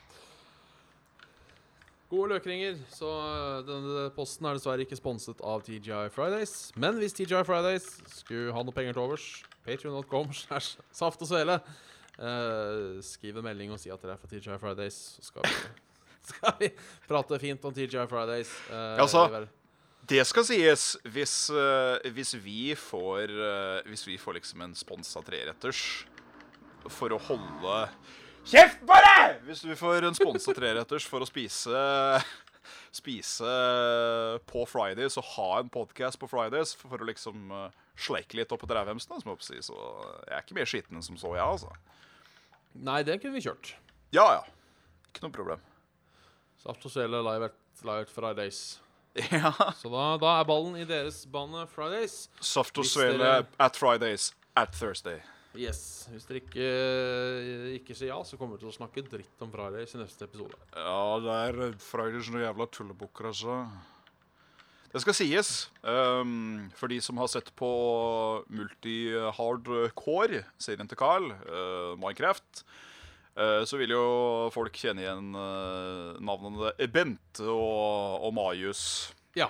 [2.11, 2.75] Gode løkringer.
[2.91, 6.55] Så øh, denne posten er dessverre ikke sponset av TGI Fridays.
[6.75, 9.27] Men hvis TGI Fridays skulle ha noe penger til overs,
[9.67, 11.55] patreon.com slash saft og svele,
[12.19, 15.55] eh, skriv en melding og si at dere er fra TGI Fridays, så skal vi,
[16.33, 16.71] skal vi
[17.07, 18.51] prate fint om TGI Fridays.
[18.69, 19.49] eh, Ja, så- i hver-
[20.11, 25.21] Det skal sies, hvis, uh, hvis vi får uh, Hvis vi får liksom en sponsa
[25.23, 25.83] treretters
[26.89, 27.75] for å holde
[28.47, 29.41] Kjeft på deg!
[29.45, 31.81] Hvis vi får en sponsa treretters for å spise
[32.91, 33.51] Spise
[34.49, 38.65] på Fridays og ha en podcast på Fridays for å liksom eh, sleike litt opp
[38.65, 39.77] etter drevhemsene som jeg så
[40.27, 41.71] jeg er ikke mer skitten enn som så, jeg, altså.
[42.73, 43.73] Nei, det kunne vi kjørt.
[44.15, 44.43] Ja, ja.
[45.09, 45.65] Ikke noe problem.
[46.61, 48.79] Saft og svele live at, live Fridays.
[49.31, 49.51] Ja.
[49.75, 52.29] Så da, da er ballen i deres bane Fridays.
[52.39, 55.19] Saft og svele at Fridays at Thursday.
[55.57, 56.07] Yes.
[56.11, 56.67] Hvis dere ikke,
[57.75, 60.59] ikke sier ja, så kommer vi til å snakke dritt om Fridays i neste episode.
[60.71, 63.57] Ja, det er Fridays noen jævla tullebukker, altså.
[64.91, 65.49] Det skal sies,
[65.87, 67.67] um, for de som har sett på
[68.51, 72.63] multi-hardcore, serien til Carl, uh, Minecraft,
[73.39, 74.03] uh, så vil jo
[74.51, 78.83] folk kjenne igjen uh, navnene Bente og, og Majus.
[79.39, 79.47] Ja,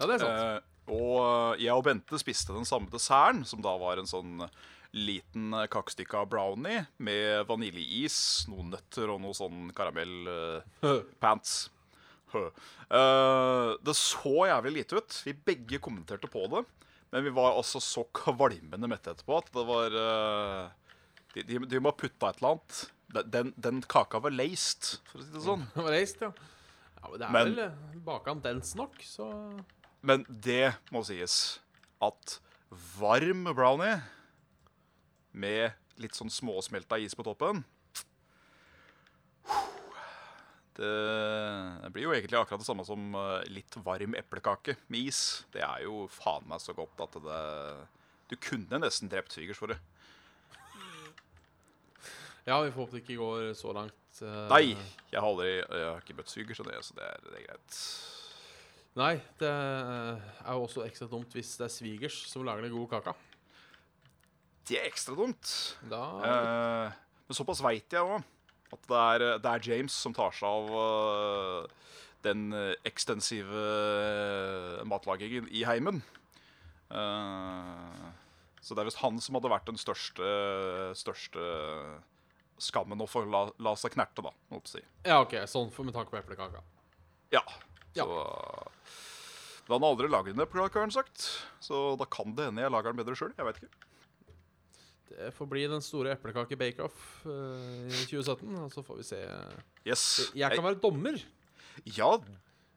[0.00, 0.42] ja det er sant.
[0.42, 4.42] Eh, og jeg og Bente spiste den samme desserten, som da var en sånn
[4.96, 11.70] liten kakestykke kakestykka brownie med vaniljeis, noen nøtter og noe sånn karamellpants.
[12.34, 15.16] Uh, det så jævlig lite ut.
[15.26, 16.64] Vi begge kommenterte på det.
[17.10, 20.68] Men vi var altså så kvalmende mette etterpå at det var uh,
[21.34, 22.82] de, de, de må ha putta et eller annet.
[23.26, 25.64] Den, den kaka var laced, for å si det sånn.
[25.74, 26.30] Var reist, ja.
[26.30, 29.26] ja men det er Men- vel eh, bakan dens nok, så
[30.06, 31.58] Men det må sies
[32.00, 32.36] at
[33.00, 33.98] varm brownie
[35.32, 37.64] med litt sånn småsmelta is på toppen
[40.80, 45.22] det, blir jo egentlig akkurat det samme som eh, litt varm eplekake med is.
[45.52, 47.40] Det er jo faen meg så godt at det
[48.30, 49.80] Du kunne nesten drept svigers for det.
[52.46, 54.22] Ja, vi får håpe det ikke går så langt.
[54.22, 54.76] eh, Nei,
[55.10, 57.48] jeg har aldri Jeg har ikke møtt svigers, så det, så det, er, det er
[57.48, 57.80] greit.
[59.00, 62.90] Nei, det er jo også ekstra dumt hvis det er svigers som lager den gode
[62.90, 63.14] kaka.
[64.70, 65.54] Det er ekstra dumt.
[65.90, 66.98] Da Eh,
[67.30, 68.22] men såpass veit jeg òg
[68.74, 71.90] at det er, det er James som tar seg av uh,
[72.22, 76.02] den eh, ekstensive eh, matlagingen i heimen.
[76.90, 78.10] Uh,
[78.60, 80.30] så det er visst han som hadde vært den største,
[80.98, 81.50] største
[82.60, 84.34] skammen å få la, la seg knerte, da.
[84.52, 84.82] må si.
[85.06, 86.62] Ja, OK, sånn for med tanke på eplekaka.
[87.32, 87.42] Ja.
[87.96, 88.04] Ja.
[88.04, 88.18] Så,
[89.66, 91.30] men han har aldri lagd en eplekake, har han sagt.
[91.64, 93.32] Så da kan det hende jeg lager den bedre sjøl.
[93.38, 93.89] Jeg vet ikke.
[95.10, 99.18] Det får bli den store eplekake bake-off eh, i 2017, og så får vi se.
[99.88, 100.04] Yes.
[100.38, 101.18] Jeg kan være dommer.
[101.96, 102.12] Ja,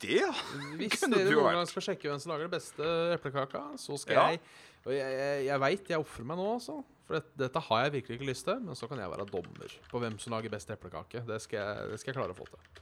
[0.04, 3.62] det Hvis dere Hvis dere noen gang skal sjekke hvem som lager det beste eplekaka,
[3.80, 4.26] så skal Ja.
[4.34, 4.42] jeg
[4.84, 6.80] Og jeg, jeg, jeg veit jeg ofrer meg nå, altså.
[7.08, 8.60] For dette, dette har jeg virkelig ikke lyst til.
[8.66, 11.22] Men så kan jeg være dommer på hvem som lager best eplekake.
[11.28, 12.82] Det skal jeg, det skal jeg klare å få til.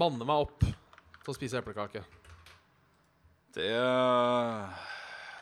[0.00, 2.00] Manne meg opp til å spise eplekake.
[3.54, 3.68] Det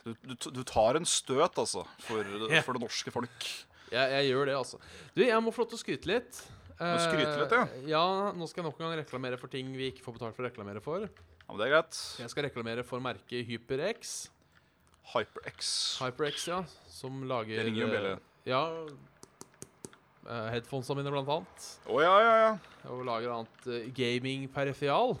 [0.03, 2.61] du, du, du tar en støt, altså, for, Ja.
[2.65, 3.47] for det norske folk.
[3.93, 4.79] Jeg, jeg gjør det, altså.
[5.15, 6.41] Du, jeg må få lov til å skryte litt.
[6.79, 7.63] skryte litt, ja.
[7.67, 8.03] Eh, ja.
[8.35, 10.49] Nå skal jeg nok en gang reklamere for ting vi ikke får betalt for å
[10.49, 11.05] reklamere for.
[11.05, 11.99] Ja, men det er greit.
[12.23, 14.13] Jeg skal reklamere for merket HyperX.
[15.13, 15.71] HyperX.
[16.01, 16.61] HyperX, ja.
[16.89, 18.13] Som lager Det ringer jo bjelle.
[18.17, 18.63] eh, Ja.
[20.23, 21.65] Headphonesene Headphonesa mine, blant annet.
[21.91, 22.51] Å ja, ja, ja.
[22.93, 25.17] Og lager annet uh, gaming-perifial.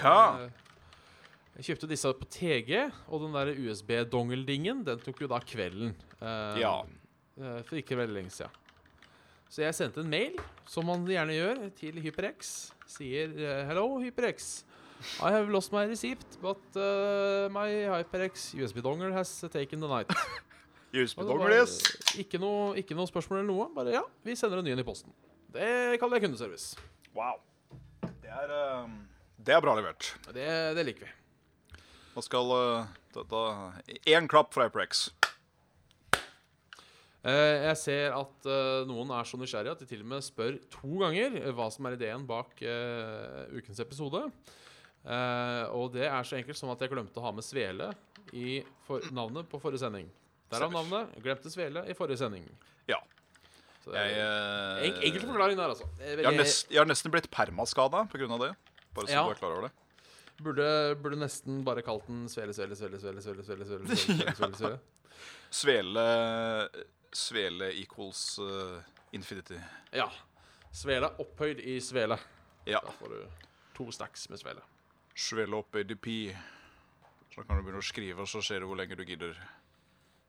[0.00, 0.16] Ja.
[0.46, 0.69] Eh,
[1.60, 2.72] jeg kjøpte disse på TG,
[3.12, 5.94] og den der USB-dongeldingen Den tok jo da kvelden.
[6.20, 6.82] eh, Ja.
[7.38, 8.50] eh, for ikke veldig lenge siden.
[9.50, 12.70] Så jeg sendte en mail, som man gjerne gjør, til HyperX.
[12.86, 14.64] Sier eh, Hello, HyperX.
[15.22, 20.10] I have lost my receipt, but uh, my HyperX USB-dongle has taken the night.
[20.92, 21.06] Det
[21.54, 21.76] yes.
[22.18, 23.68] Ikke noe, ikke noe spørsmål eller noe.
[23.76, 25.12] Bare ja, vi sender en ny en i posten.
[25.54, 26.74] Det kaller jeg kundeservice.
[27.14, 27.38] Wow.
[28.02, 28.50] Det er,
[28.82, 28.96] um,
[29.38, 30.10] det er bra levert.
[30.34, 31.12] Det, det liker vi.
[32.20, 33.38] Da skal uh, dette
[34.12, 35.06] Én klapp fra HyperX.
[37.20, 40.54] Eh, jeg ser at eh, noen er så nysgjerrige at de til og med spør
[40.72, 44.22] to ganger eh, hva som er ideen bak eh, ukens episode.
[45.04, 47.90] Eh, og det er så enkelt som at jeg glemte å ha med Svele
[48.32, 48.62] i
[49.12, 50.08] navnet på forrige sending.
[50.52, 51.12] Derav navnet.
[51.20, 52.48] Glemte Svele i forrige sending.
[52.88, 53.02] Ja.
[53.84, 55.92] Så det Jeg, er eh, en, enkel forklaring der, altså.
[56.00, 58.32] Jeg har nesten blitt permaskada pga.
[58.46, 58.54] det.
[58.96, 59.28] Bare så Ja.
[59.28, 59.76] du er klar over det.
[60.40, 64.56] Burde, burde nesten bare kalt den Svele, Svele, Svele, Svele, Svele, Svele, Svele, Svele, Svele,
[64.56, 64.78] Svele.
[65.50, 66.06] Svele
[67.12, 68.80] Svele equals uh,
[69.12, 69.58] infinity.
[69.92, 70.08] Ja.
[70.72, 72.18] Svele opphøyd i Svele.
[72.64, 72.80] Ja.
[72.84, 74.62] Da får du to stacks med Svele.
[75.14, 76.06] Svele opp ADP.
[77.34, 79.34] Så kan du begynne å skrive, og så ser du hvor lenge du gidder.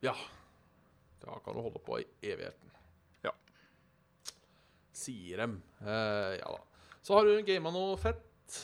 [0.01, 0.15] Ja.
[1.21, 2.73] Da kan du holde på i evigheten.
[3.25, 3.33] Ja.
[4.93, 5.59] Sier dem.
[5.81, 6.61] Uh, ja da.
[7.01, 8.57] Så har du gama noe fett.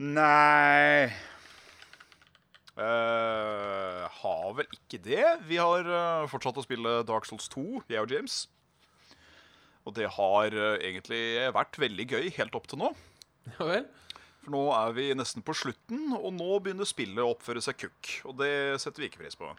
[0.00, 1.12] Nei
[2.80, 5.24] uh, Har vel ikke det.
[5.48, 8.46] Vi har uh, fortsatt å spille Dark Souls 2, jeg og James.
[9.84, 12.94] Og det har uh, egentlig vært veldig gøy helt opp til nå.
[13.58, 13.90] Ja vel?
[14.42, 18.14] For nå er vi nesten på slutten, og nå begynner spillet å oppføre seg kukk.
[18.26, 19.50] Og det setter vi ikke pris på.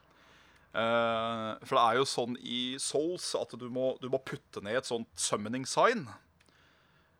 [0.74, 4.82] Uh, for det er jo sånn i Souls at du må, du må putte ned
[4.82, 6.08] et sånt summoning sign.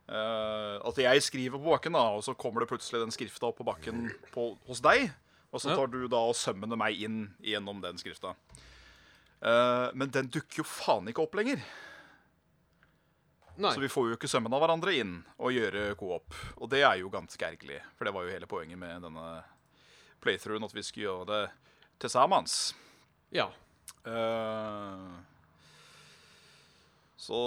[0.04, 3.60] Eh, at jeg skriver på bakken, da, og så kommer det plutselig den skrifta opp
[3.62, 5.08] på bakken på, hos deg.
[5.54, 8.34] Og så tar du da og sømmene meg inn gjennom den skrifta.
[9.44, 11.60] Uh, men den dukker jo faen ikke opp lenger.
[13.54, 13.70] Nei.
[13.70, 16.34] Så vi får jo ikke summona hverandre inn og gjøre co-op.
[16.58, 19.28] Og det er jo ganske ergerlig, for det var jo hele poenget med denne
[20.24, 21.42] playthroughen, at vi skulle gjøre det
[22.02, 22.50] til sammen.
[23.30, 23.46] Ja.
[24.02, 25.22] Uh,
[27.14, 27.38] så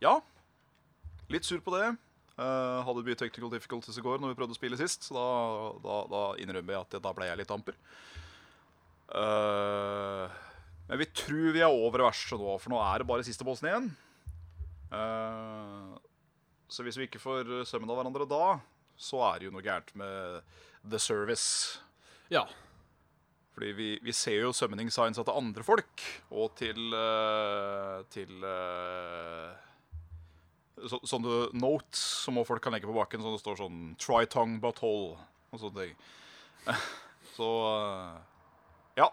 [0.00, 0.16] ja.
[1.30, 1.92] Litt sur på det.
[2.40, 5.24] Uh, hadde mye technical difficulties i går når vi prøvde å spille sist, så da,
[5.84, 7.76] da, da innrømmer jeg at det, da ble jeg litt amper.
[9.10, 10.24] Uh,
[10.88, 13.68] men vi tror vi er over verset nå, for nå er det bare siste bossen
[13.68, 13.90] igjen.
[14.88, 15.94] Uh,
[16.70, 18.56] så hvis vi ikke får sømmen av hverandre da,
[18.96, 20.40] så er det jo noe gærent med
[20.82, 21.78] the service.
[22.32, 22.46] Ja.
[23.52, 26.94] Fordi vi, vi ser jo summoning signs til andre folk, og til
[28.14, 28.46] Til
[30.88, 34.60] så, Sånne notes som folk kan legge på bakken, sånn det står sånn 'Try tongue
[34.62, 35.18] but hole'
[35.52, 35.96] og sånne ting.
[37.36, 38.18] Så eh,
[39.00, 39.06] ja.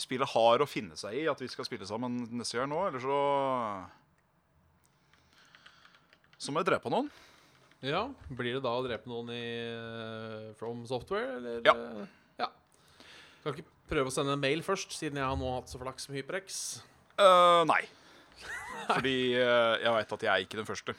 [0.00, 3.02] Spillet har å finne seg i at vi skal spille sammen neste gang nå, eller
[3.02, 3.18] så
[6.38, 7.10] Så må jeg drepe noen.
[7.82, 8.06] ja.
[8.30, 11.60] Blir det da å drepe noen i eh, From Software, eller?
[11.66, 11.74] Ja.
[11.74, 12.06] eh,
[12.42, 12.48] ja.
[13.42, 16.08] Kan ikke prøve å sende en mail først, siden jeg har nå hatt så flaks
[16.08, 16.82] med HyperX?
[17.18, 17.82] Uh, nei.
[18.88, 20.94] Fordi eh, jeg veit at jeg er ikke den første.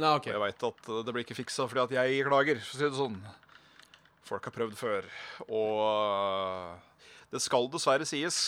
[0.00, 0.32] Nei, okay.
[0.32, 2.60] Og jeg veit at eh, det blir ikke fiksa fordi at jeg klager.
[2.62, 3.18] For å si det sånn.
[4.30, 5.08] Folk har prøvd før.
[5.48, 8.38] Og eh, det skal dessverre sies,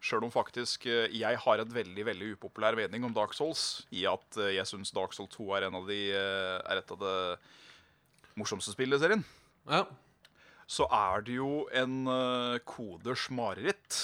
[0.00, 4.38] sjøl om faktisk jeg har en veldig veldig upopulær mening om Dark Souls, i at
[4.48, 7.16] jeg syns Dark Souls 2 er, en av de, er et av det
[8.40, 9.24] morsomste spillet i serien,
[9.68, 9.82] Ja.
[10.64, 11.98] så er det jo en
[12.64, 13.98] koders mareritt,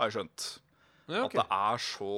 [0.00, 0.48] har jeg skjønt.
[1.14, 2.10] ja At det er så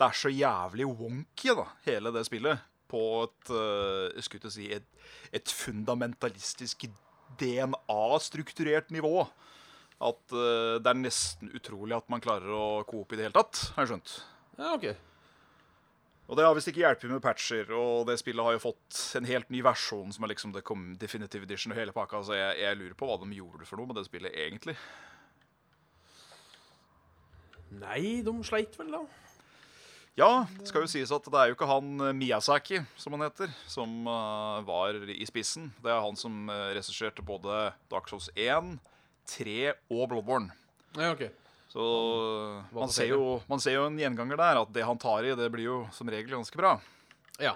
[0.00, 2.62] Det er så jævlig wonky, da, hele det spillet.
[2.88, 4.86] På et uh, jeg skulle til å si et,
[5.36, 6.88] et fundamentalistisk
[7.42, 9.26] DNA-strukturert nivå.
[10.00, 13.60] At uh, det er nesten utrolig at man klarer å coope i det hele tatt,
[13.76, 14.16] har jeg skjønt.
[14.56, 14.88] Ja, ok.
[16.30, 19.26] Og det har visst ikke hjulpet med patcher, og det spillet har jo fått en
[19.26, 22.60] helt ny versjon som er liksom det kom Definitive Edition og hele pakka, så jeg,
[22.62, 24.76] jeg lurer på hva de gjorde for noe med det spillet egentlig.
[27.82, 29.02] Nei, de sleit vel, da.
[30.18, 33.24] Ja, det skal jo sies at det er jo ikke han eh, Miyazaki, som han
[33.28, 35.70] heter, som uh, var i spissen.
[35.80, 38.74] Det er han som uh, regisserte både Dark Souls 1,
[39.30, 40.50] 3 og Bloodborne.
[40.98, 41.28] Ja, ok.
[41.70, 41.86] Så
[42.74, 45.46] man ser, jo, man ser jo en gjenganger der, at det han tar i, det
[45.54, 46.74] blir jo som regel ganske bra.
[47.38, 47.54] Ja.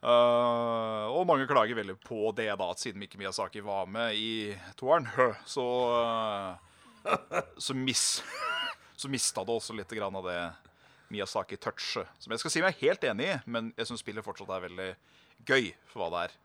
[0.00, 4.54] Uh, og mange klager veldig på det, da, at siden Mikke Miyazaki var med i
[4.80, 5.10] toeren,
[5.44, 5.66] så
[7.56, 8.24] så, mis,
[8.96, 10.40] så mista det også litt grann av det
[11.12, 12.08] Miyazaki-touchet.
[12.18, 14.88] Som jeg skal si meg helt enig i, men jeg syns spillet fortsatt er veldig
[15.46, 16.36] gøy for hva det er.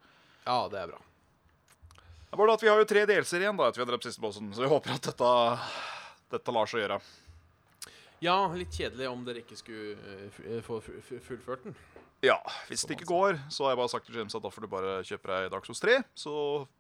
[0.48, 1.00] ja, det er bra.
[2.32, 4.06] Det er bare at Vi har jo tre delser igjen da, etter vi har drept
[4.08, 5.32] siste bossen, så vi håper at dette,
[6.32, 7.00] dette lar seg gjøre.
[8.22, 11.76] Ja, litt kjedelig om dere ikke skulle eh, eh, få fu- fu- fullført den.
[12.22, 12.36] Ja,
[12.70, 14.70] Hvis det ikke går, så har jeg bare sagt til James at da får du
[14.70, 16.34] bare kjøpe deg Dark Souls 3, så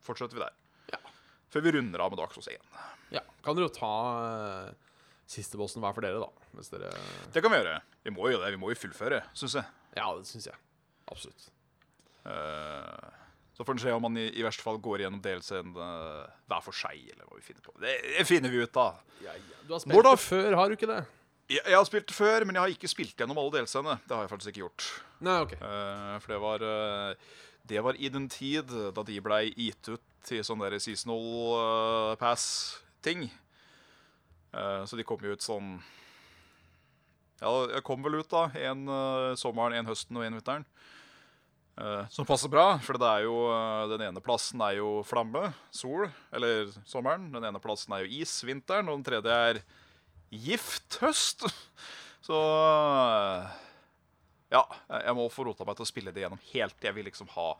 [0.06, 0.54] fortsetter vi der.
[0.94, 1.00] Ja.
[1.50, 2.62] Før vi runder av med Dark Souls 1.
[3.17, 3.89] Ja, Kan dere jo ta
[4.22, 4.90] eh,
[5.32, 6.62] siste bossen hver for dere, da.
[6.74, 6.91] Dere
[7.32, 7.80] Det kan vi gjøre.
[8.04, 8.52] Vi må jo det.
[8.54, 9.67] Vi må jo fullføre, syns jeg.
[9.96, 10.60] Ja, det syns jeg.
[11.12, 11.48] Absolutt.
[12.26, 13.10] Uh,
[13.56, 16.38] så får en se om man i, i verste fall går gjennom delscenen uh, eh,
[16.50, 17.74] hver for seg, eller hva vi finner på.
[17.82, 19.02] Det, det finner vi ut av.
[19.22, 19.60] Ja, ja.
[19.67, 20.13] Du har spilt da?
[20.15, 21.02] det før, har du ikke det?
[21.52, 23.98] Jeg, jeg har spilt det før, men jeg har ikke spilt gjennom alle DLC-ene.
[24.08, 24.88] Det har jeg faktisk ikke gjort.
[25.28, 25.56] Nei, ok.
[25.62, 26.65] Uh, for det var
[27.72, 31.22] Det var i den tid da de blei gitt ut til sånn der seasonal
[31.54, 33.28] uh, pass-ting.
[34.51, 35.77] Eh, så de kom jo ut sånn
[37.41, 38.49] Ja, jeg kom vel ut, da.
[38.59, 40.67] En eh, sommeren, en høsten og en vinteren.
[41.81, 43.37] Eh, som passer bra, for det er jo
[43.93, 47.31] den ene plassen er jo flamme, sol, eller sommeren.
[47.33, 48.91] Den ene plassen er jo is, vinteren.
[48.91, 49.63] Og den tredje er
[50.29, 51.47] gift, høst.
[52.27, 52.37] Så
[54.51, 54.61] ja,
[54.91, 56.77] jeg må få rota meg til å spille det gjennom helt.
[56.83, 57.53] Jeg vil liksom ha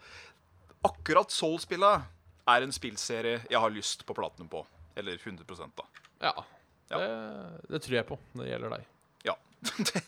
[0.86, 2.06] Akkurat Soul-spillet
[2.50, 4.64] er en spillserie jeg har lyst på platinum på.
[4.98, 5.46] Eller 100
[5.78, 5.86] da.
[6.22, 6.34] Ja.
[6.92, 7.00] Ja.
[7.02, 8.88] Det, det tror jeg på når det gjelder deg.
[9.32, 9.38] Ja.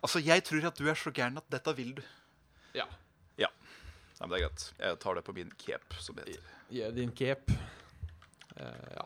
[0.00, 2.00] Altså, jeg tror at du er så gæren at dette vil du.
[2.72, 2.86] Ja.
[3.36, 3.50] Ja.
[3.52, 4.62] Nei, men det er greit.
[4.80, 6.54] Jeg tar det på min cape, som det heter.
[6.72, 7.52] Ja, din cape.
[8.54, 9.04] Uh, ja.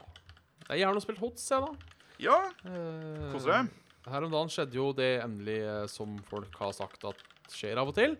[0.68, 1.98] Nei, Jeg har nå spilt Hots, jeg, da.
[2.22, 3.72] Ja, Eh, koser deg.
[4.06, 7.90] Her om dagen skjedde jo det endelig eh, som folk har sagt at skjer av
[7.90, 8.14] og til.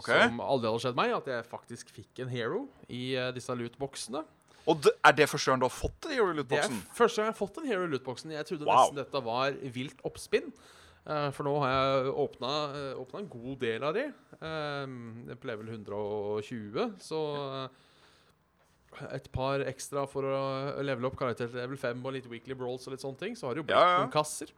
[0.00, 0.24] Okay.
[0.26, 4.24] Som aldri hadde skjedd meg, at jeg faktisk fikk en hero i eh, disse lootboxene.
[4.68, 7.30] Og det, er det første gang du har fått det i Det er første gang
[7.30, 8.34] jeg har fått en hero i lootboxen.
[8.34, 8.76] Jeg trodde Wow.
[8.76, 10.52] nesten dette var vilt oppspinn.
[11.00, 14.02] Uh, for nå har jeg åpna, eh, åpna en god del av de.
[14.40, 17.20] Um, på level 120, så
[17.64, 20.42] eh, et par ekstra for å
[20.84, 23.34] levele opp karakter til level 5 og litt weekly brawls og litt sånne ting.
[23.38, 23.98] Så har det jo blitt Ja, ja.
[24.04, 24.52] noen kasser.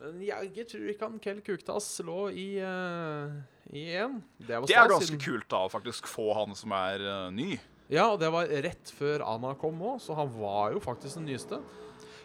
[0.00, 3.36] Men jeg tror ikke han Kel Kuktas lå i uh,
[3.72, 4.18] i én.
[4.40, 7.04] Det Det er ganske kult, da, å faktisk få han som er
[7.36, 7.58] ny.
[7.92, 11.28] Ja, og det var rett før Anna kom òg, så han var jo faktisk den
[11.30, 11.60] nyeste.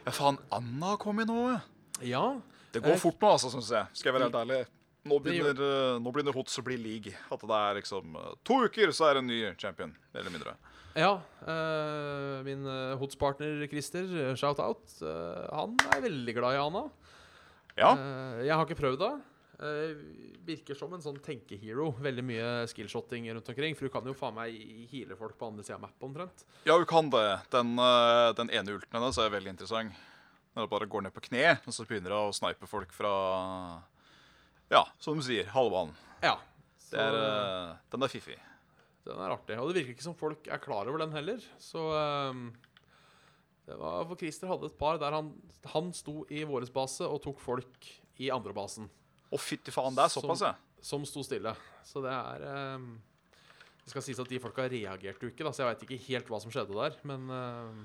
[0.05, 1.59] Ja, faen, Anna kom i nå.
[2.01, 2.23] Ja.
[2.73, 3.85] Det går Eh, fort nå, altså, syns jeg.
[3.93, 4.61] Skal jeg være helt ærlig.
[5.05, 7.13] Nå begynner, uh, nå begynner Hots å bli league.
[7.33, 9.93] At det er liksom eh, To uker, så er det en ny champion.
[10.13, 10.53] Mer eller mindre.
[10.97, 11.13] Ja,
[11.47, 12.65] eh, min
[12.99, 16.83] Hots-partner Christer, eh, shout-out, eh, han er veldig glad i Anna.
[17.77, 17.93] Ja.
[17.95, 19.11] Eh, jeg har ikke prøvd det.
[19.61, 19.91] Eh,
[20.41, 21.91] virker som en sånn tenkehero.
[22.01, 23.75] Veldig mye skillshotting rundt omkring.
[23.77, 24.55] For du kan jo faen meg
[24.89, 26.45] heale folk på andre sida av mappet omtrent.
[26.65, 27.41] ja, hun kan det.
[27.53, 29.93] Den, eh, den ene ulten hennes er veldig interessant.
[30.55, 33.83] Når hun bare går ned på kne, og så begynner hun å snipe folk fra
[34.71, 35.93] Ja, som du sier, halvbanen.
[36.23, 36.39] Ja.
[36.79, 38.39] Så, er, eh, den er fiffig.
[39.05, 39.59] Den er artig.
[39.59, 41.37] Og det virker ikke som folk er klar over den heller.
[41.59, 42.51] Så ehm,
[43.67, 45.33] det var For Christer hadde et par der han,
[45.65, 48.89] han sto i vår base og tok folk i andre basen.
[49.31, 50.53] Å, fytti faen, det er såpass, ja.
[50.83, 51.53] som sto stille.
[51.87, 52.89] Så det er ehm,
[53.81, 56.27] Det skal sies at de folka reagerte jo ikke, da, så jeg veit ikke helt
[56.31, 56.97] hva som skjedde der.
[57.07, 57.79] Men ehm,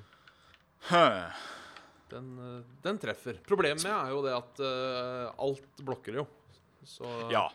[2.11, 3.39] den, eh, den treffer.
[3.47, 6.27] Problemet er jo det at eh, alt blokker jo.
[6.87, 7.49] Så Ja.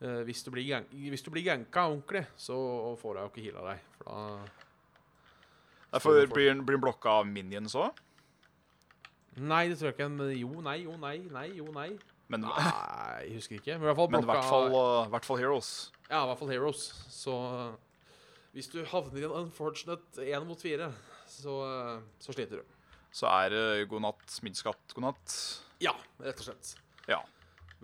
[0.00, 2.56] eh, hvis du blir ganka ordentlig, så
[3.00, 3.80] får jeg jo ikke heala deg.
[3.98, 7.96] For da Derfor blir den blir den blokka av minions òg.
[9.38, 10.10] Nei, det tror jeg ikke.
[10.10, 11.90] Men jo, nei, jo, nei, nei, jo, nei.
[12.28, 13.78] Men, Nei, jeg husker ikke.
[13.78, 15.70] Men i hvert fall men hvert fall, uh, hvert fall Heroes.
[16.10, 16.82] Ja, i hvert fall Heroes.
[17.12, 17.36] Så
[18.56, 20.90] hvis du havner i en unfortunate én mot fire,
[21.28, 22.76] så, eh, så sliter du.
[23.14, 25.34] Så er det god natt, midskatt, god natt.
[25.84, 25.92] Ja,
[26.24, 26.72] rett og slett.
[27.08, 27.20] Ja.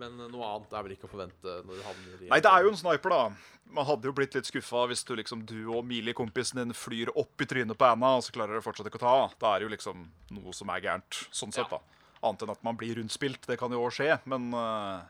[0.01, 2.51] Men eh, noe annet er vel ikke å forvente når du havner i Nei, det
[2.51, 3.53] er jo en sniper, da.
[3.77, 7.41] Man hadde jo blitt litt skuffa hvis du liksom du og Mili-kompisen din flyr opp
[7.41, 9.15] i trynet på Anna, og så klarer dere fortsatt ikke å ta.
[9.41, 10.03] Da er det jo liksom
[10.37, 11.77] noe som er gærent, sånn sett, Ja.
[11.79, 12.01] da.
[12.25, 13.45] Annet enn at man blir rundspilt.
[13.47, 15.03] Det kan jo òg skje, men uh,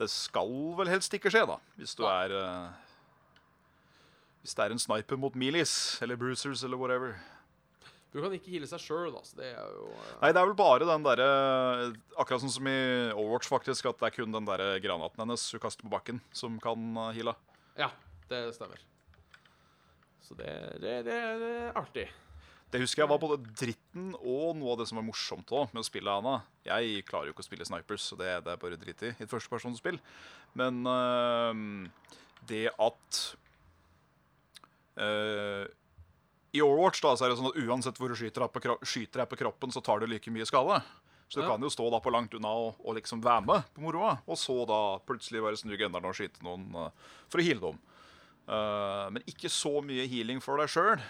[0.00, 1.58] det skal vel helst ikke skje, da.
[1.78, 2.70] Hvis du er eh,
[4.42, 7.14] Hvis det er en sniper mot Mealies eller Bruisers eller whatever.
[8.12, 9.22] Du kan ikke heale seg sjøl, da.
[9.24, 10.08] Så det er jo uh...
[10.24, 11.28] Nei, det er vel bare den derre
[12.18, 12.78] Akkurat sånn som i
[13.12, 13.88] Overwatch, faktisk.
[13.92, 17.36] At det er kun den derre granaten hennes hun kaster på bakken, som kan heale.
[17.78, 17.92] Ja,
[18.32, 18.82] det stemmer.
[20.22, 20.50] Så det,
[20.82, 22.08] det, det, det er artig.
[22.72, 25.82] Det husker jeg var både dritten og noe av det som var morsomt også, med
[25.82, 26.38] å spille Ana.
[26.64, 29.26] Jeg klarer jo ikke å spille snipers, så det, det er bare dritt i i
[29.26, 29.98] et førstepersonsspill.
[30.56, 31.90] Men øhm,
[32.48, 33.20] det at
[35.04, 35.66] øh,
[36.56, 39.22] I Overwatch da, så er det sånn at uansett hvor du skyter deg på, skyter
[39.22, 40.80] deg på kroppen, så tar du like mye skade.
[41.28, 41.52] Så du Ja.
[41.54, 44.36] kan jo stå da på langt unna og, og liksom være med på moroa, og
[44.36, 46.90] så da plutselig bare snu gunneren og skyte noen øh,
[47.28, 47.78] for å heale dem.
[48.42, 51.00] Uh, men ikke så mye healing for deg sjøl.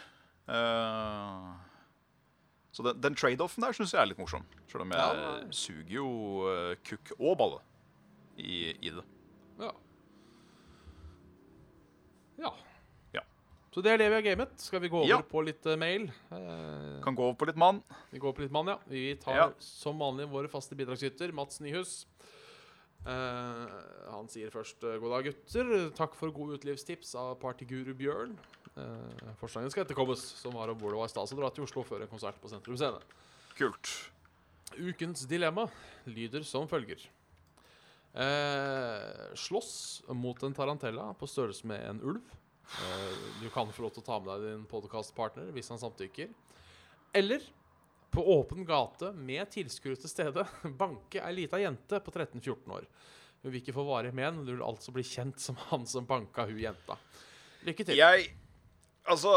[2.73, 4.45] Så den, den trade-offen der syns jeg er litt morsom.
[4.71, 5.33] Selv om jeg Ja.
[5.53, 6.09] suger jo
[6.49, 7.59] uh, kukk og balle
[8.41, 9.05] i, i det.
[9.61, 9.73] Ja.
[12.43, 12.53] Ja.
[13.19, 13.23] Ja.
[13.73, 14.55] Så det er det vi har gamet.
[14.61, 15.21] Skal vi gå over Ja.
[15.23, 16.09] på litt uh, mail?
[16.33, 17.83] Uh, Kan gå over på litt mann.
[18.11, 18.79] vi går på litt mann, ja.
[18.89, 22.07] Vi tar som vanlig våre faste bidragsyter, Mats Nyhus.
[23.03, 23.71] Eh,
[24.13, 25.71] han sier først eh, god dag, gutter.
[25.99, 28.37] Takk for gode utelivstips av partyguru Bjørn.
[28.73, 32.05] Uh, forslagene skal etterkommes, som var hvor det var stas å dra til Oslo før
[32.05, 33.01] en konsert på Sentrum Scene.
[33.59, 33.91] Kult.
[34.79, 35.67] Ukens dilemma
[36.09, 37.03] lyder som følger.
[38.13, 42.39] Uh, slåss mot en tarantella på størrelse med en ulv.
[42.73, 43.13] Uh,
[43.43, 46.33] du kan få lov til å ta med deg din podkastpartner hvis han samtykker.
[47.17, 47.45] Eller
[48.13, 50.45] på åpen gate med tilskuere til stede
[50.81, 52.89] banke ei lita jente på 13-14 år.
[53.43, 56.45] Hun vil ikke få varige men, du vil altså bli kjent som han som banka
[56.49, 56.97] hun jenta.
[57.67, 57.99] Lykke til.
[57.99, 58.29] Jeg
[59.11, 59.33] Altså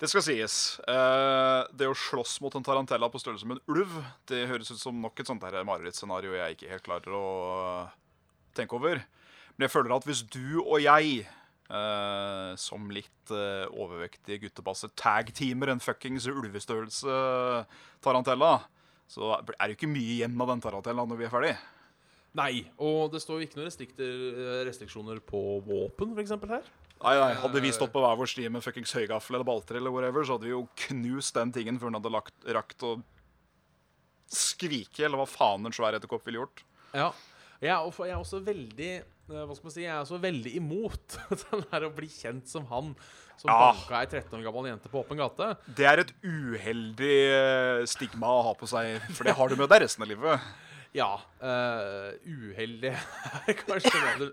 [0.00, 0.54] Det skal sies.
[0.88, 3.98] Eh, det å slåss mot en tarantella på størrelse med en ulv,
[4.30, 7.26] det høres ut som nok et sånt marerittscenario jeg ikke helt klarer å
[7.82, 7.90] eh,
[8.56, 9.02] tenke over.
[9.56, 11.26] Men jeg føler at hvis du og jeg,
[11.68, 17.20] eh, som litt eh, overvektige guttebasser, tag-teamer en fuckings ulvestørrelse
[18.00, 18.54] tarantella,
[19.10, 21.54] så er det jo ikke mye igjen av den tarantellaen når vi er ferdig.
[22.40, 24.28] Nei, og det står jo ikke noen restrikter,
[24.64, 26.38] restriksjoner på våpen, f.eks.
[26.54, 26.70] her.
[27.00, 29.92] Nei, nei, Hadde vi stått på hver vår sti med fuckings høygaffel eller balter, eller
[29.94, 32.98] whatever, så hadde vi jo knust den tingen før den hadde lagt, rakt å
[34.30, 36.62] skrike, eller hva faen en svær edderkopp ville gjort.
[36.94, 37.10] Ja.
[37.60, 39.04] Jeg er, også- jeg er også veldig eh,
[39.46, 41.16] Hva skal man si Jeg er også veldig imot
[41.50, 42.94] den der å bli kjent som han
[43.36, 43.58] som Ja.
[43.72, 45.50] banka ei 13 år gammel jente på åpen gate.
[45.76, 49.68] Det er et uheldig eh, stigma å ha på seg, for det har du med
[49.72, 50.40] deg resten av livet.
[50.96, 51.20] Ja.
[51.38, 54.32] Uh, uheldig er kanskje under,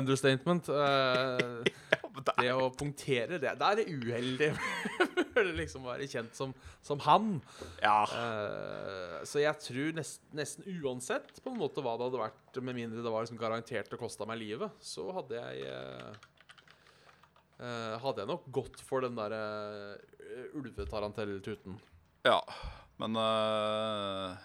[0.00, 0.68] understatement.
[0.68, 1.62] Uh,
[2.12, 4.48] Ja, det å punktere, det, det er det uheldig.
[5.40, 6.52] å liksom være kjent som,
[6.84, 7.38] som han.
[7.80, 8.02] ja.
[8.12, 12.76] Uh, så jeg tror nest, nesten uansett på en måte hva det hadde vært, med
[12.76, 16.20] mindre det var liksom garantert å koste meg livet, så hadde jeg
[17.62, 19.38] Hadde jeg nok gått for den derre
[19.94, 21.76] uh, ulvetarantelltuten.
[22.26, 22.40] ja.
[23.02, 24.36] Men eh,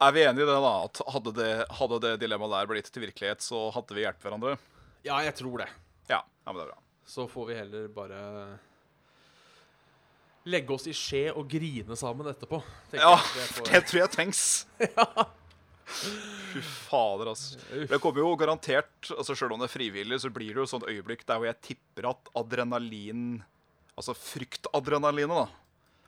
[0.00, 0.72] Er vi enige i det, da?
[0.86, 4.56] At hadde det, hadde det dilemmaet der blitt til virkelighet, så hadde vi hjulpet hverandre?
[5.04, 5.68] Ja, jeg tror det.
[6.08, 6.20] Ja.
[6.22, 6.80] ja, men det er bra.
[7.04, 8.20] Så får vi heller bare
[10.48, 12.60] legge oss i skje og grine sammen etterpå.
[12.96, 13.48] Ja, jeg.
[13.56, 14.42] Det det tror jeg trengs.
[15.84, 17.58] Fy fader, altså.
[17.90, 20.70] Det kommer jo garantert altså Selv om det er frivillig, så blir det jo et
[20.72, 23.42] sånt øyeblikk der hvor jeg tipper at adrenalin
[23.92, 25.44] Altså fryktadrenalinet, da,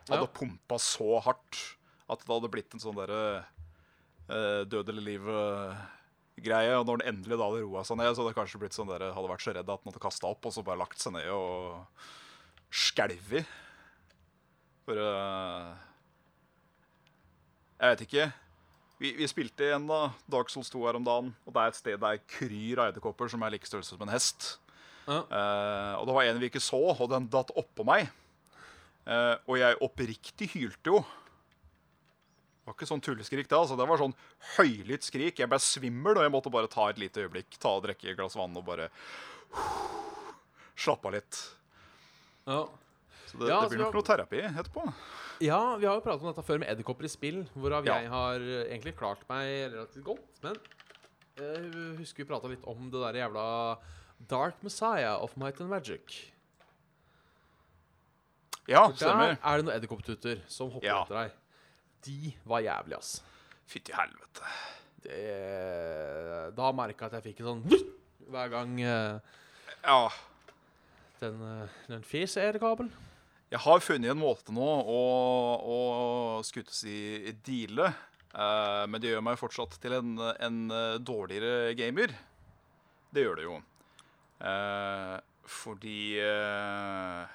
[0.09, 0.33] hadde Ja.
[0.33, 1.61] pumpa så hardt
[2.09, 3.45] at det hadde blitt en sånn derre
[4.29, 6.77] eh, død eller liv-greie.
[6.79, 8.91] Og når den endelig da hadde roa seg ned, så hadde det kanskje blitt sånn
[8.91, 11.17] der, hadde vært så redd at den hadde kasta opp, og så bare lagt seg
[11.17, 11.87] ned og
[12.73, 13.47] skjelvet.
[14.87, 15.73] For uh,
[17.81, 18.27] Jeg vet ikke.
[19.03, 21.81] Vi, vi spilte igjen da, Dark Souls 2 her om dagen, og det er et
[21.81, 24.55] sted der kryr av edderkopper som er like størrelse som en hest.
[25.07, 25.21] Ja.
[25.29, 28.09] Uh, og det var en vi ikke så, og den datt oppå meg.
[29.07, 31.03] Uh, og jeg oppriktig hylte jo.
[32.67, 33.61] Det var ikke sånn tulleskrik, da.
[33.63, 33.77] altså.
[33.79, 34.15] Det var sånn
[34.57, 35.39] høylytt skrik.
[35.39, 38.17] Jeg ble svimmel, og jeg måtte bare ta et lite øyeblikk, ta og drikke et
[38.19, 38.89] glass vann og bare
[40.75, 41.39] slappe av litt.
[42.51, 42.65] Ja.
[43.31, 44.95] Så det, Ja, det altså, blir nok har- noe terapi etterpå.
[45.47, 48.01] Ja, vi har jo pratet om dette før med edderkopper i spill, hvorav Ja.
[48.01, 50.43] jeg har eh, egentlig klart meg relativt godt.
[50.43, 50.57] Men
[51.39, 53.79] jeg husker vi prata litt om det der jævla
[54.27, 56.33] Dark Messiah of Might and Magic.
[58.67, 59.39] Ja, Der stemmer.
[59.45, 61.03] er det noen edderkopptuter som hopper Ja.
[61.05, 61.33] etter deg.
[62.05, 63.23] De var jævlig, ass.
[63.67, 64.51] Fytti helvete.
[65.07, 65.21] Det,
[66.57, 67.87] da merka jeg at jeg fikk en sånn
[68.33, 69.37] hver gang eh,
[69.87, 70.01] Ja.
[71.23, 72.37] den, uh, den fes.
[72.37, 75.01] Jeg har funnet en måte nå å,
[75.63, 75.79] å
[76.47, 77.93] skulle til å si deale
[78.37, 82.13] Eh, men det gjør meg fortsatt til en, en eh, dårligere gamer.
[83.15, 83.55] Det gjør det jo.
[84.45, 85.15] Eh,
[85.49, 87.35] fordi eh,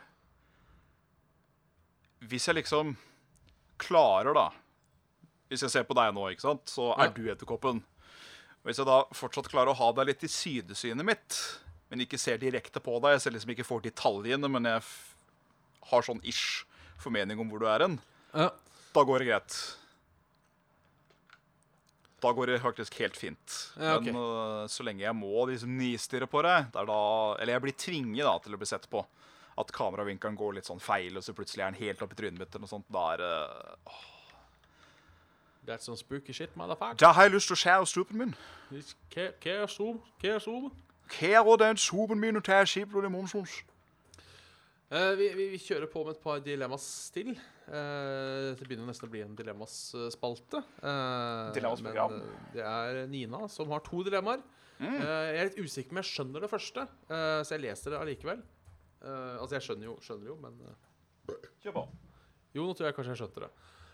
[2.29, 2.91] Hvis jeg liksom
[3.81, 4.49] klarer, da
[5.51, 7.11] Hvis jeg ser på deg nå, ikke sant, så er Ja.
[7.11, 7.81] du edderkoppen.
[8.63, 11.39] Hvis jeg da fortsatt klarer å ha deg litt i sidesynet mitt,
[11.89, 14.81] men ikke ser direkte på deg, jeg ser liksom ikke får detaljene, men jeg
[15.91, 16.63] har sånn ish
[17.01, 17.99] formening om hvor du er hen,
[18.33, 18.49] Ja.
[18.93, 19.57] da går det greit.
[22.21, 23.55] Da går det faktisk helt fint.
[23.79, 24.11] Ja, okay.
[24.13, 26.99] Men uh, så lenge jeg må liksom nistirre på deg, det er da,
[27.41, 29.01] eller jeg blir tvinget da til å bli sett på,
[29.59, 32.39] at kameravinkelen går litt sånn feil, og så plutselig er den helt opp i trynet
[32.39, 33.33] mitt, eller noe sånt, da er det
[33.91, 34.07] åh,
[35.67, 36.97] That's some spooky shit, motherfucker.
[36.97, 38.31] Da har jeg lyst til å skjære strupen min.
[39.13, 40.71] Hva er zoom.
[41.11, 43.59] Kære den strupen min, og tar skipet i momsons.
[44.91, 47.35] Uh, vi, vi, vi kjører på med et par dilemmas til.
[47.69, 50.63] Uh, det begynner nesten å bli en dilemmas-spalte.
[50.81, 52.17] Eh, Dilemmas-program.
[52.17, 54.41] men, eh, det er Nina som har to dilemmaer.
[54.81, 54.97] Mm.
[54.97, 58.01] Eh, jeg er litt usikker om jeg skjønner det første, eh, så jeg leser det
[58.01, 58.41] allikevel.
[59.01, 61.83] Eh, altså, jeg skjønner jo, skjønner jo men eh, Kjør på.
[62.53, 63.51] Jo, nå tror jeg kanskje jeg skjønte det.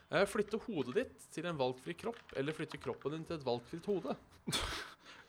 [0.08, 3.88] Eh, flytte hodet ditt til en valgfri kropp, eller flytte kroppen din til et valgfritt
[3.92, 4.16] hode?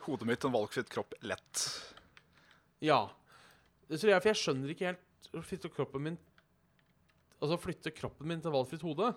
[0.06, 1.64] Hodet mitt til en valgfritt kropp lett.
[2.80, 3.02] Ja.
[3.90, 5.04] Det tror jeg, for jeg skjønner ikke helt
[5.44, 6.16] Flytte kroppen min
[7.42, 9.10] Altså flytte kroppen min til valgfritt hode.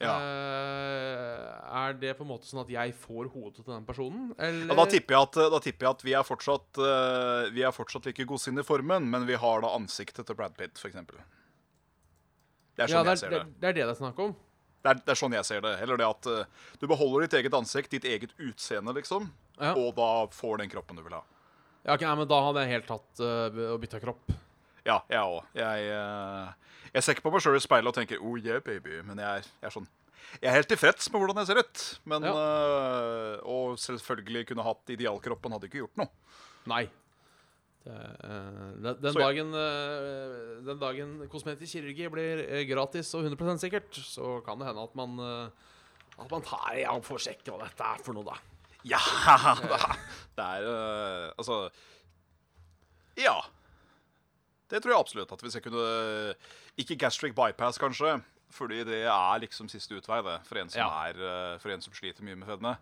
[0.00, 0.14] Ja.
[0.16, 1.50] Uh,
[1.84, 4.30] er det på en måte sånn at jeg får hodet til den personen?
[4.40, 7.74] Eller Ja, da, tipper at, da tipper jeg at vi er fortsatt uh, Vi er
[7.76, 10.96] fortsatt like godsinne i formen, men vi har da ansiktet til Brad Pitt, f.eks.
[10.96, 13.44] Det er ja, sånn er, jeg ser er, det.
[13.44, 14.32] det, det er det det er snakk om.
[14.80, 15.74] Det er, det er sånn jeg ser det.
[15.84, 19.28] Eller det at uh, du beholder ditt eget ansikt, ditt eget utseende, liksom,
[19.60, 19.74] Ja.
[19.76, 21.20] og da får den kroppen du vil ha.
[21.84, 24.32] Ja, okay, nei, men da hadde jeg helt tatt og bytta kropp.
[24.86, 25.44] Ja, jeg òg.
[25.54, 26.52] Jeg, øh,
[26.94, 29.44] jeg ser ikke på meg sjøl i speilet og tenker 'oh yeah, baby', men jeg
[29.60, 29.88] jeg er sånn
[30.42, 32.00] Jeg er helt tilfreds med hvordan jeg ser ut.
[32.04, 32.32] Men Ja.
[32.34, 36.08] øh, Og selvfølgelig kunne hatt idealkroppen hadde ikke gjort noe.
[36.66, 36.88] Nei.
[37.84, 43.58] Det, øh, den, den, dagen, øh, den dagen kosmetisk kirurgi blir eh, gratis og 100
[43.58, 45.48] sikkert, så kan det hende at man eh,
[46.20, 48.36] At man tar ja, får sjekke hva dette er for noe, da.
[48.84, 48.98] Ja!
[50.36, 51.70] Det er, det er Altså
[53.16, 53.40] Ja.
[54.70, 55.32] Det tror jeg absolutt.
[55.34, 56.34] At hvis jeg kunne
[56.78, 58.20] Ikke gastric bypass, kanskje.
[58.50, 60.38] Fordi det er liksom siste utvei, det.
[60.46, 60.88] For en som, Ja.
[61.10, 62.76] er, øh, for en som sliter mye med fedme.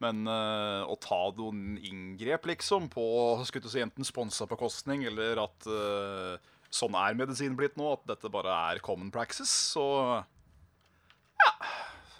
[0.00, 3.04] Men uh, å ta noen inngrep, liksom, på
[3.46, 6.38] skulle si, enten sponsa bekostning, eller at uh,
[6.70, 10.24] sånn er medisin blitt nå, at dette bare er common praxis, så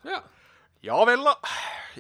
[0.07, 0.23] Ja.
[0.83, 1.37] ja vel, da.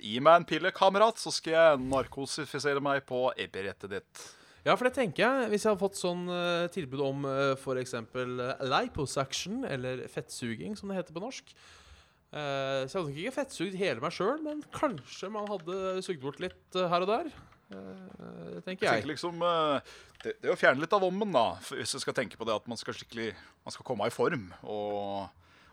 [0.02, 4.24] Gi meg en pille, kamerat, så skal jeg narkosifisere meg på epirettet ditt.
[4.68, 5.48] Ja, for det tenker jeg.
[5.52, 7.94] Hvis jeg hadde fått sånn uh, tilbud om uh, f.eks.
[8.14, 13.78] Uh, liposuction, eller fettsuging, som det heter på norsk uh, Så jeg hadde ikke fettsugd
[13.80, 17.30] hele meg sjøl, men kanskje man hadde sugd bort litt eh, her og der.
[17.68, 19.08] Uh, det tenker Jeg jeg.
[19.10, 19.90] liksom eh,
[20.24, 21.46] det, det å fjerne litt av vommen, da.
[21.68, 23.26] Hvis du skal tenke på det at man skal skikkelig
[23.66, 25.26] Man skal komme i form og,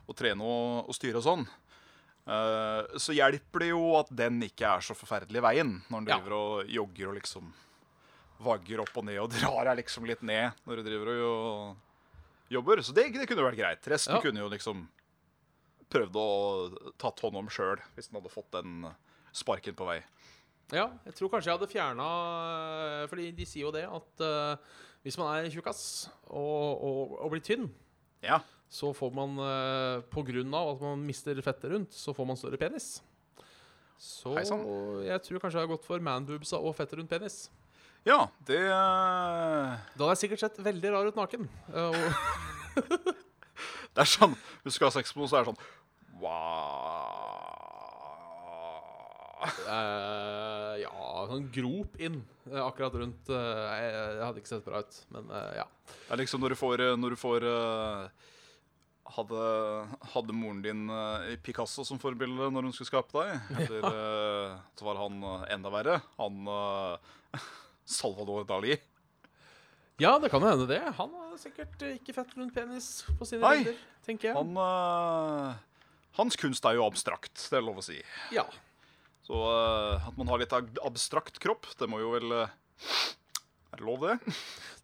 [0.04, 1.46] og trene og, og styre og sånn.
[2.26, 6.18] Uh, så hjelper det jo at den ikke er så forferdelig i veien når Ja.
[6.18, 7.52] driver og jogger og liksom
[8.44, 11.76] vagger opp og ned og drar deg liksom litt ned når du driver og jo-
[12.58, 12.82] jobber.
[12.84, 13.88] Så det, det kunne vært greit.
[13.92, 14.22] Resten Ja.
[14.24, 14.88] kunne jo liksom
[15.90, 16.28] prøvd å
[17.00, 18.88] tatt hånd om sjøl, hvis den hadde fått den
[19.36, 20.00] sparken på vei.
[20.74, 22.06] Ja, jeg tror kanskje jeg hadde fjerna
[23.12, 24.56] Fordi de sier jo det at uh,
[25.06, 25.82] hvis man er tjukkas
[26.26, 27.68] og, og, og blir tynn,
[28.26, 28.40] Ja.
[28.74, 30.02] så får man uh,
[30.58, 33.04] av at man mister fettet rundt, så får man større penis.
[34.02, 34.66] Så Heisann.
[35.06, 37.50] jeg tror kanskje jeg har gått for manboobsa og fettet rundt penis.
[38.06, 41.48] Ja, det eh, Da hadde jeg sikkert sett veldig rar ut naken.
[41.74, 42.20] eh,
[43.96, 45.64] Det er sånn Hvis du skal ha sex med noen, så er det sånn
[46.16, 47.44] Wow.
[49.68, 50.92] uh, ja,
[51.30, 55.28] sånn grop inn eh, akkurat rundt uh, jeg, jeg hadde ikke sett bra ut, men
[55.34, 55.66] uh, ja.
[55.92, 58.32] Det er liksom når du får, når du får eh,
[59.18, 59.44] hadde,
[60.16, 63.30] hadde moren din uh, Picasso som forbilde når hun skulle skape deg?
[63.68, 66.00] Eller eh, så var han eh, enda verre.
[66.18, 66.96] Han eh,
[67.86, 68.76] Salvador Dali.
[70.02, 70.82] Ja, det kan jo hende det.
[70.98, 73.62] Han har sikkert ikke fett rundt penis på sine Nei.
[73.62, 74.36] bilder, tenker jeg.
[74.36, 75.56] Han uh,
[76.16, 77.98] Hans kunst er jo abstrakt, det er lov å si.
[78.36, 78.46] Ja.
[79.26, 82.54] Så uh, at man har litt abstrakt kropp, det må jo vel uh,
[83.74, 84.36] Er det lov, det?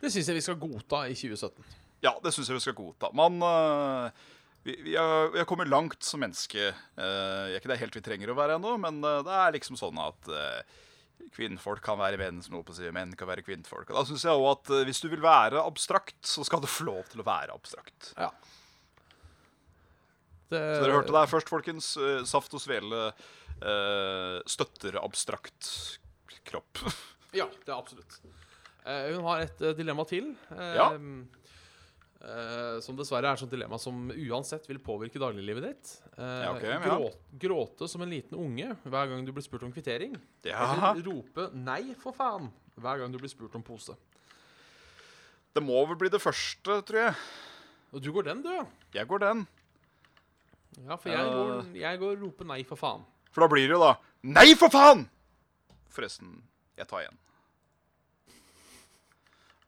[0.02, 1.80] Det syns jeg vi skal godta i 2017.
[2.02, 3.12] Ja, det syns jeg vi skal godta.
[3.14, 4.24] Man øh,
[4.66, 6.72] vi, vi, har, vi har kommet langt som menneske.
[6.98, 10.32] Uh, ikke det helt vi trenger å være ennå, men det er liksom sånn at
[11.36, 13.90] kvinnfolk kan være menn, som noe på å menn kan være kvinnfolk.
[13.92, 16.70] Og da syns jeg òg at øh, hvis du vil være abstrakt, så skal du
[16.72, 18.12] få lov til å være abstrakt.
[18.18, 18.32] Ja.
[20.52, 21.94] Det, Så dere hørte det her først, folkens.
[21.96, 25.72] Eh, Saft og Svele uh, støtter abstrakt
[26.50, 26.84] kropp.
[27.32, 28.18] Ja, det er absolutt.
[28.84, 30.34] Eh, hun har et eh, dilemma til.
[30.52, 30.90] eh, Ja.
[32.22, 35.94] Eh, som dessverre er et sånt dilemma som uansett vil påvirke dagliglivet ditt.
[36.18, 36.98] Uh, Ja, ok, ja.
[37.46, 40.16] gråte som en liten unge hver gang du blir spurt om kvittering.
[40.48, 40.92] Ja.
[40.92, 43.98] Eller rope 'nei, for faen' hver gang du blir spurt om pose.
[45.54, 47.16] Det må vel bli det første, tror jeg.
[47.92, 48.66] Og du går den, du, ja.
[48.94, 49.48] Jeg går den.
[50.86, 53.04] Ja, for jeg uh, går, jeg går rope 'nei, for faen'.
[53.32, 55.08] For da blir det jo da Nei, for faen!
[55.90, 56.44] Forresten,
[56.78, 57.18] jeg tar igjen.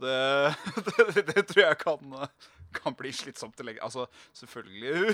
[0.03, 0.19] Det,
[1.15, 1.99] det, det tror jeg kan,
[2.75, 5.13] kan bli slitsomt å legge Altså, selvfølgelig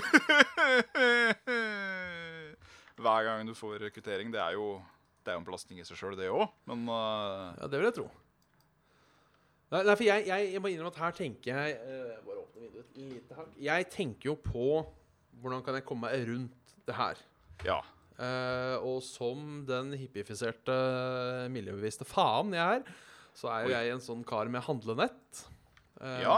[3.00, 4.80] Hver gang du får rekruttering, det er jo
[5.20, 6.48] det er jo en belastning i seg sjøl, det òg.
[6.70, 7.52] Men uh...
[7.60, 8.06] Ja, det vil jeg tro.
[9.70, 12.64] Nei, nei for jeg, jeg, jeg må innrømme at her tenker jeg uh, Bare åpne
[12.64, 13.52] vinduet et lite hakk.
[13.62, 14.66] Jeg tenker jo på
[15.40, 17.24] hvordan kan jeg komme meg rundt det her.
[17.68, 17.80] ja.
[18.20, 20.74] Uh, og som den hippiefiserte,
[21.54, 22.98] miljøbevisste faen jeg er,
[23.36, 25.46] så er jo jeg en sånn kar med handlenett.
[26.00, 26.36] Um, Ja.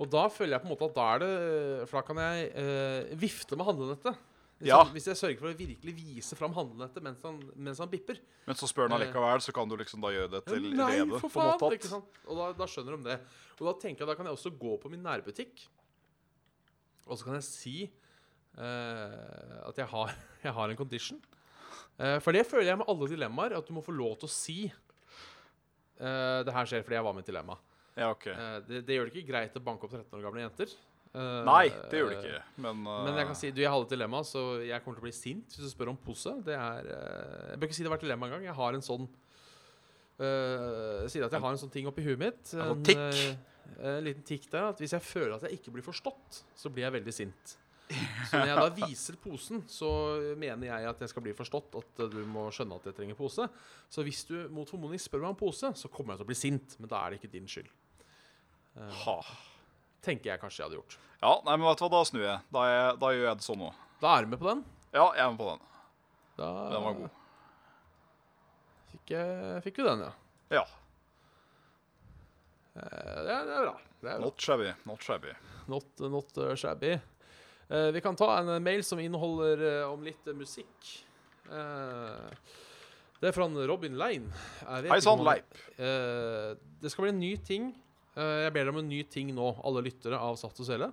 [0.00, 2.46] Og da føler jeg på en måte at da er det For da kan jeg
[2.56, 4.16] uh, vifte med handlenettet.
[4.62, 4.78] Hvis, Ja.
[4.84, 8.20] jeg, hvis jeg sørger for å virkelig vise fram handlenettet mens han, mens han bipper.
[8.46, 11.18] Men så spør han allikevel, så kan du liksom da gjøre det til Nei, rede.
[11.18, 11.58] for faen!
[11.58, 12.20] På Ikke sant?
[12.28, 13.18] Og da, da skjønner de det.
[13.58, 15.64] Og da tenker jeg da kan jeg også gå på min nærbutikk,
[17.10, 17.74] og så kan jeg si
[18.56, 20.14] uh, at jeg har,
[20.46, 21.20] jeg har en condition.
[21.98, 24.32] Uh, for det føler jeg med alle dilemmaer, at du må få lov til å
[24.32, 24.58] si
[26.02, 27.58] eh, Det her skjer fordi jeg var med i et dilemma.
[27.92, 28.30] Ja, ok.
[28.32, 30.74] uh, det, det gjør det ikke greit å banke opp 13 år gamle jenter.
[31.12, 32.38] Uh, Nei, det gjør det ikke.
[32.64, 35.08] Men, Men jeg kan si, du, jeg hadde et dilemma, så jeg kommer til å
[35.10, 36.32] bli sint hvis du spør om pose.
[36.46, 38.46] Det er Jeg bør ikke si det har vært dilemma engang.
[38.48, 42.54] Jeg har en sånn uh, sier at jeg har en sånn ting oppi huet mitt.
[42.56, 43.36] En sånn
[43.80, 44.70] en liten tikk der.
[44.72, 47.56] At hvis jeg føler at jeg ikke blir forstått, så blir jeg veldig sint.
[47.90, 49.88] Så når jeg da viser posen, så
[50.40, 51.74] mener jeg at jeg skal bli forstått.
[51.82, 53.48] At eh, du må skjønne at jeg trenger pose.
[53.92, 56.38] Så hvis du mot formodning spør meg om pose, så kommer jeg til å bli
[56.38, 56.76] sint.
[56.80, 57.68] Men da er det ikke din skyld.
[59.04, 59.16] ha.
[60.02, 60.96] Tenker jeg kanskje jeg hadde gjort.
[61.22, 62.38] Ja, nei, men vet du hva, da snur jeg.
[62.56, 63.68] Da, jeg, da gjør jeg det sånn nå.
[64.00, 64.62] Da er du med på den.
[64.96, 65.66] Ja, jeg er med på den.
[66.40, 67.18] Da Den var god.
[68.92, 69.12] Fikk,
[69.68, 70.12] fikk vi den, ja.
[70.56, 70.64] Ja.
[72.74, 73.76] Eh, Det er, det er bra.
[74.02, 74.24] Det er bra.
[74.24, 74.72] Not shabby.
[74.88, 75.34] Not shabby.
[75.70, 76.96] Not, not uh, shabby.
[77.72, 80.90] Eh, vi kan ta en eh, mail som inneholder eh, om litt musikk.
[83.22, 84.26] Det er fra Robin Lein.
[84.66, 85.56] Hei sann, Leip.
[85.76, 87.66] Det skal bli en ny ting.
[88.16, 90.88] Jeg ber dere om en ny ting nå, alle lyttere av Saft og Sele.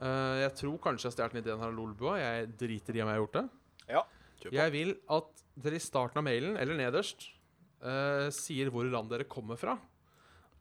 [0.00, 2.16] Jeg tror kanskje jeg har stjålet den ideen her av Lolbua.
[2.18, 3.44] Jeg driter i om jeg har gjort det.
[3.92, 4.02] Ja.
[4.58, 7.28] Jeg vil at dere i starten av mailen, eller nederst,
[8.34, 9.78] sier hvor land dere kommer fra.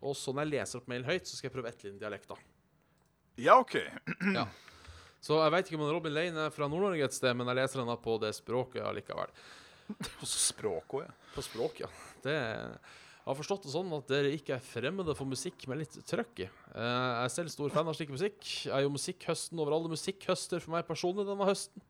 [0.04, 2.40] Og så når jeg leser opp mailen høyt, så skal jeg prøve å etterligne dialekta.
[3.42, 3.80] Ja, OK.
[4.38, 4.48] Ja.
[5.24, 7.82] Så jeg veit ikke om Robin Lane er fra Nord-Norge et sted, men jeg leser
[7.82, 9.32] henne på det språket allikevel.
[9.88, 11.14] På så språk òg, ja.
[11.34, 11.90] På språk, ja.
[12.24, 12.38] Det
[13.28, 16.46] jeg har forstått det sånn at dere ikke er fremmede for musikk med litt trøkk
[16.46, 16.48] i.
[16.48, 18.38] Eh, Jeg er selv stor fan av slik musikk.
[18.40, 21.84] Jeg er jo musikkhøsten over alle musikkhøster for meg personlig denne høsten.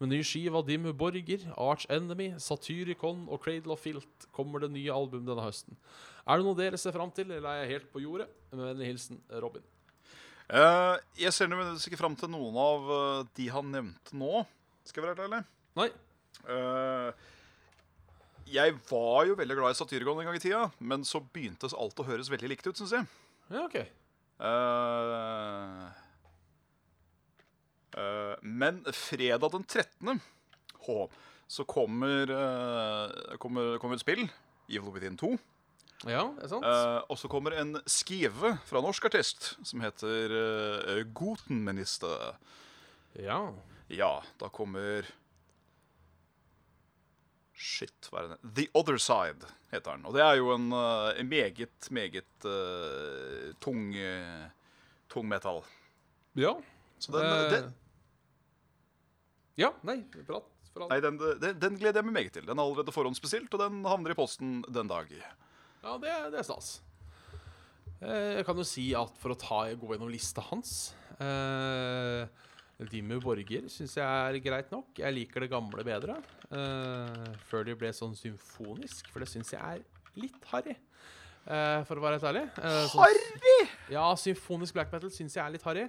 [0.00, 4.70] Med ny skive av Dimmu Borger, Arch Enemy, Satyricon og Cradle of Filt kommer det
[4.72, 5.76] nye album denne høsten.
[6.24, 8.30] Er det noe dere ser fram til, eller er jeg helt på jordet?
[8.54, 9.68] Med vennlig hilsen Robin.
[10.50, 14.42] Eh, jeg ser nødvendigvis ikke fram til noen av eh, de han nevnte nå.
[14.82, 15.42] Skal jeg være helt ærlig?
[15.78, 15.86] Nei.
[16.50, 17.28] Eh,
[18.50, 22.02] jeg var jo veldig glad i Satyrgon en gang i tida, men så begynte alt
[22.02, 23.06] å høres veldig likt ut, syns jeg.
[23.52, 23.78] Ja, OK.
[28.42, 30.18] Men fredag den 13.
[30.86, 30.96] H,
[31.46, 32.32] så kommer,
[33.42, 34.24] kommer, kommer et spill,
[34.66, 35.36] Evil Within 2.
[36.08, 36.64] Ja, det er sant.
[36.64, 42.38] Eh, og så kommer en skive fra norsk artist som heter uh, Gotenminister.
[43.20, 43.42] ja.
[43.90, 45.02] Ja, da kommer
[47.60, 48.52] Shit, hva er det?
[48.56, 50.06] The Other Side heter den.
[50.08, 54.46] Og det er jo en, uh, en meget, meget uh, tung, uh,
[55.12, 55.60] tung metal.
[56.38, 56.54] Ja.
[56.98, 57.74] Så den, Eh, den,
[59.60, 60.46] Ja, nei, prat.
[60.88, 62.46] Nei, den, den, den gleder jeg meg meget til.
[62.46, 65.10] Den er allerede forhåndsbestilt, og den havner i posten den dag.
[65.82, 66.70] Ja, det, det er stas.
[68.00, 72.28] Eh, Jeg kan jo si at for å ta, gå gjennom lista hans eh,
[72.90, 74.92] Dimmu Borger syns jeg er greit nok.
[75.00, 76.16] Jeg liker det gamle bedre.
[76.48, 79.82] Eh, før de ble sånn symfonisk, for det syns jeg er
[80.20, 80.76] litt harry.
[81.44, 82.46] Eh, for å være helt ærlig.
[82.60, 83.68] Eh, sånn- Harry!
[83.92, 85.84] Ja, symfonisk black metal syns jeg er litt harry.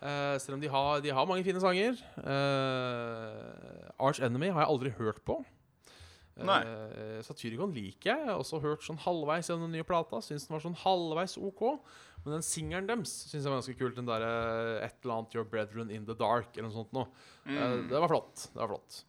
[0.00, 2.00] Eh, selv om de har, de har mange fine sanger.
[2.20, 5.38] Eh, Arch Enemy har jeg aldri hørt på.
[6.44, 6.58] Nei.
[6.68, 8.18] Uh, Satyricon liker jeg.
[8.26, 10.20] Jeg har også hørt sånn halvveis gjennom den nye plata.
[10.20, 11.62] Syns den var sånn halvveis OK.
[12.24, 13.96] Men den singelen deres syns jeg var ganske kult.
[13.96, 14.32] Den derre
[14.84, 17.06] et eller annet 'Your Brethren in the Dark' eller noe sånt noe.
[17.46, 18.48] Eh, det var flott.
[18.52, 19.04] Det var flott.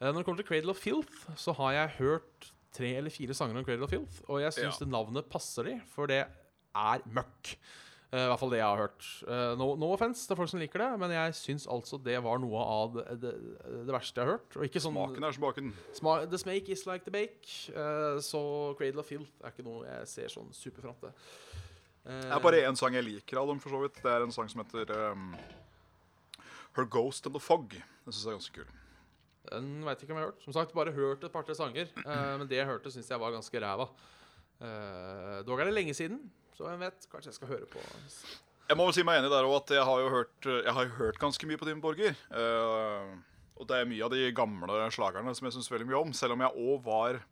[0.00, 3.34] Eh, når det kommer til Cradle of Filth, så har jeg hørt tre eller fire
[3.34, 4.84] sanger om Cradle of Filth, og jeg syns Ja.
[4.84, 6.26] det navnet passer de, for det
[6.74, 7.54] er møkk.
[8.14, 9.06] Eh, I hvert fall det jeg har hørt.
[9.26, 12.38] Eh, no, no offense til folk som liker det, men jeg syns altså det var
[12.38, 13.32] noe av det, det,
[13.88, 14.54] det verste jeg har hørt.
[14.54, 15.72] Og ikke sånn Smaken er smaken.
[15.98, 17.48] Sma the smake is like the bake.
[17.74, 18.42] Uh, så
[18.78, 21.16] Cradle of Filth er ikke noe jeg ser sånn superfram til.
[22.04, 23.98] Uh, Det er bare én sang jeg liker av dem, for så vidt.
[24.04, 25.34] Det er en sang som heter um,
[26.78, 27.74] Her Ghost and the Fog.
[27.74, 28.80] Den syns jeg er ganske kul.
[29.50, 30.46] Den veit ikke om jeg har hørt.
[30.46, 31.90] Som sagt, bare hørt et par-tre sanger.
[32.04, 33.90] Uh, men det jeg hørte, syns jeg var ganske ræva.
[35.44, 36.20] Dog er det lenge siden,
[36.54, 37.06] så hvem vet.
[37.10, 39.86] Kanskje jeg skal høre på Jeg må vel si meg enig der òg at jeg
[39.86, 42.16] har jo hørt, jeg har hørt ganske mye på Dim Borger.
[42.30, 43.14] Uh,
[43.58, 46.14] og det er mye av de gamle slagerne som jeg syns veldig mye om.
[46.16, 47.22] Selv om jeg òg var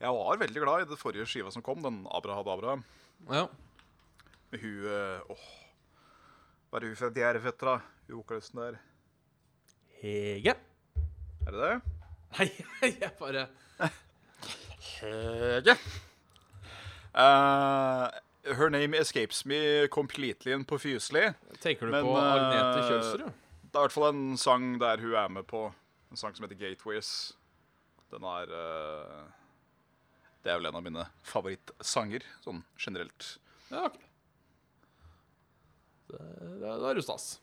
[0.00, 2.78] Jeg var veldig glad i det forrige skiva som kom, den Abrahadabra.
[3.28, 3.46] Ja.
[4.50, 5.42] Med hun eh, Åh
[6.70, 7.74] Hva er det hun fra Djervetra?
[8.08, 8.78] Hun vokalisten der.
[10.00, 10.56] Hege.
[11.46, 11.96] Er det det?
[12.38, 12.48] Nei,
[13.02, 13.46] jeg bare
[14.96, 15.76] Hege.
[17.10, 18.06] Eh,
[18.44, 23.26] her name escapes me completely på Fusely Tenker du Men, på Agnete eh, Kjølsrud?
[23.70, 25.68] Det er i hvert fall en sang der hun er med på.
[26.10, 27.36] En sang som heter Gateways.
[28.10, 29.28] Den er uh,
[30.42, 33.36] Det er vel en av mine favorittsanger, sånn generelt.
[33.70, 34.00] Ja, ok.
[36.10, 36.24] Det,
[36.64, 37.36] da, er du stas.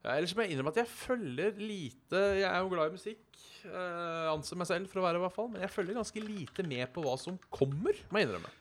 [0.00, 3.26] Ja, ellers må jeg innrømme at jeg følger lite Jeg er jo glad i musikk.
[3.66, 5.52] Uh, anser meg selv for å være, i hvert fall.
[5.52, 8.56] Men jeg følger ganske lite med på hva som kommer, må jeg innrømme.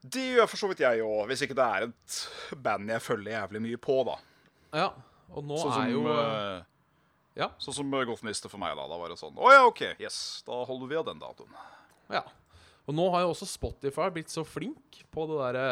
[0.00, 2.18] Det gjør for så vidt jeg òg, hvis ikke det er et
[2.64, 4.16] band jeg følger jævlig mye på, da.
[4.72, 4.88] Ja,
[5.30, 6.62] og nå Sånn som, er jo uh,
[7.38, 7.50] Ja.
[7.60, 8.86] sånn som Golfminister for meg, da.
[8.90, 10.40] Da var det sånn Å ja, OK, yes.
[10.46, 11.52] Da holder vi av den datoen.
[12.10, 12.24] Ja.
[12.88, 15.66] Og nå har jo også Spotify blitt så flink på det derre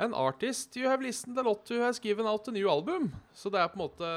[0.00, 3.10] An artist you have listened a lot to has given out a new album.
[3.36, 4.10] Så det er på en måte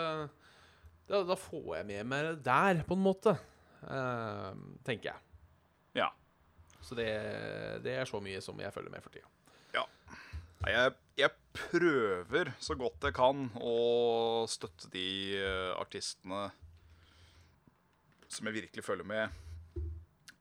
[1.10, 3.36] Da, da får jeg med meg det der, på en måte.
[3.84, 4.56] Uh,
[4.88, 5.20] tenker jeg.
[6.00, 6.08] Ja.
[6.80, 7.10] Så det,
[7.84, 9.28] det er så mye som jeg følger med for tida.
[9.74, 9.84] Ja.
[10.68, 13.74] Jeg, jeg prøver så godt jeg kan å
[14.50, 16.46] støtte de eh, artistene
[18.34, 19.30] som jeg virkelig følger med,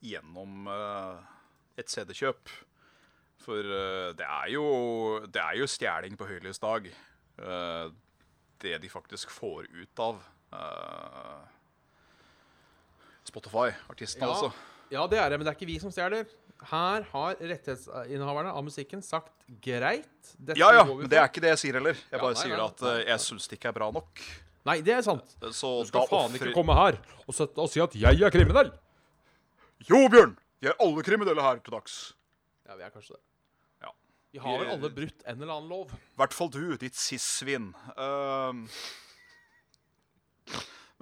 [0.01, 1.19] gjennom eh,
[1.83, 2.49] et CD-kjøp.
[3.43, 4.63] For eh, det er jo
[5.27, 6.87] Det er jo stjeling på høylys dag.
[7.43, 7.91] eh,
[8.63, 10.21] det de faktisk får ut av
[10.55, 11.41] eh,
[13.27, 13.73] Spotify.
[13.91, 14.33] Artistene, Ja.
[14.37, 14.53] altså.
[14.93, 16.27] Ja, det er det, men det er ikke vi som stjeler.
[16.71, 19.33] Her har rettighetsinnehaverne av musikken sagt
[19.65, 20.33] greit.
[20.55, 21.97] Ja, ja, men det er ikke det jeg sier heller.
[21.99, 23.91] Jeg Ja, bare nei, sier nei, at nei, eh, jeg syns det ikke er bra
[23.95, 24.23] nok.
[24.69, 25.35] Nei, det er sant.
[25.51, 28.71] Så Du skal faen offrer- ikke komme her og, og si at jeg er kriminell.
[29.89, 30.37] Jo, Bjørn!
[30.63, 31.97] Vi er alle kriminelle her til dags.
[32.69, 33.23] Ja, vi er kanskje det.
[33.83, 33.91] Ja.
[34.31, 35.91] Vi har vel alle brutt en eller annen lov.
[35.91, 37.73] I hvert fall du, ditt sis-svin.
[37.99, 38.69] Ehm.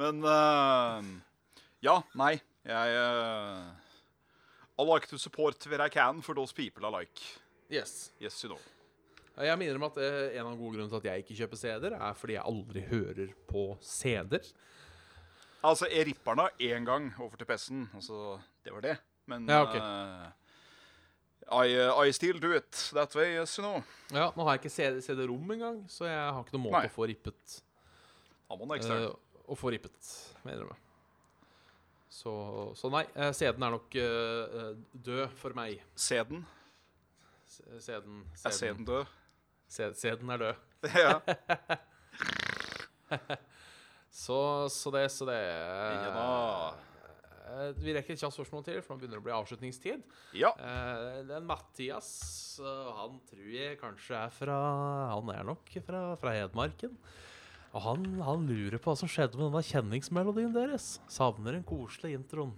[0.00, 1.04] men uh,
[1.84, 2.38] Ja, nei.
[2.64, 3.68] Jeg uh,
[4.80, 7.20] I like to support where I can for those people I like.
[7.70, 8.10] Yes.
[8.20, 8.60] Yes, you know.
[9.40, 11.60] Jeg minner om at eh, en av de gode grunnene til at jeg ikke kjøper
[11.60, 14.48] CD-er, er fordi jeg aldri hører på CD-er.
[15.64, 17.86] Altså, jeg ripper den én gang over til PC-en.
[17.94, 18.96] Altså, det var det.
[19.30, 19.80] Men Ja, okay.
[19.80, 20.28] uh,
[21.64, 23.82] I, uh, I still do it that way, yes, you know.
[24.12, 26.90] Ja, Nå har jeg ikke CD CD-rom engang, så jeg har ikke noen måte Nei.
[26.90, 27.58] å få rippet.
[28.50, 29.08] Har man ekstern.
[29.12, 30.14] Uh, å få rippet,
[30.44, 30.80] mener jeg.
[32.10, 32.32] Så,
[32.74, 33.04] så nei,
[33.36, 34.72] sæden er nok eh, eh,
[35.06, 35.78] død for meg.
[35.94, 36.42] Sæden?
[37.50, 39.04] Sæden Er CD-en død?
[39.70, 40.54] Sæden er død.
[41.04, 41.20] ja.
[44.10, 46.72] Så, så det, så det Ja.
[47.50, 50.02] Eh, Vi rekker et kjapt spørsmål til, for nå begynner det å bli avslutningstid.
[50.34, 50.50] ja.
[50.58, 52.10] Eh, den Mathias,
[52.58, 54.58] eh, han tror jeg kanskje er fra
[55.14, 56.98] Han er nok fra, fra Hedmarken.
[57.70, 60.96] Og han, han lurer på hva som skjedde med denne kjenningsmelodien deres.
[61.10, 62.54] Savner den koselige introen.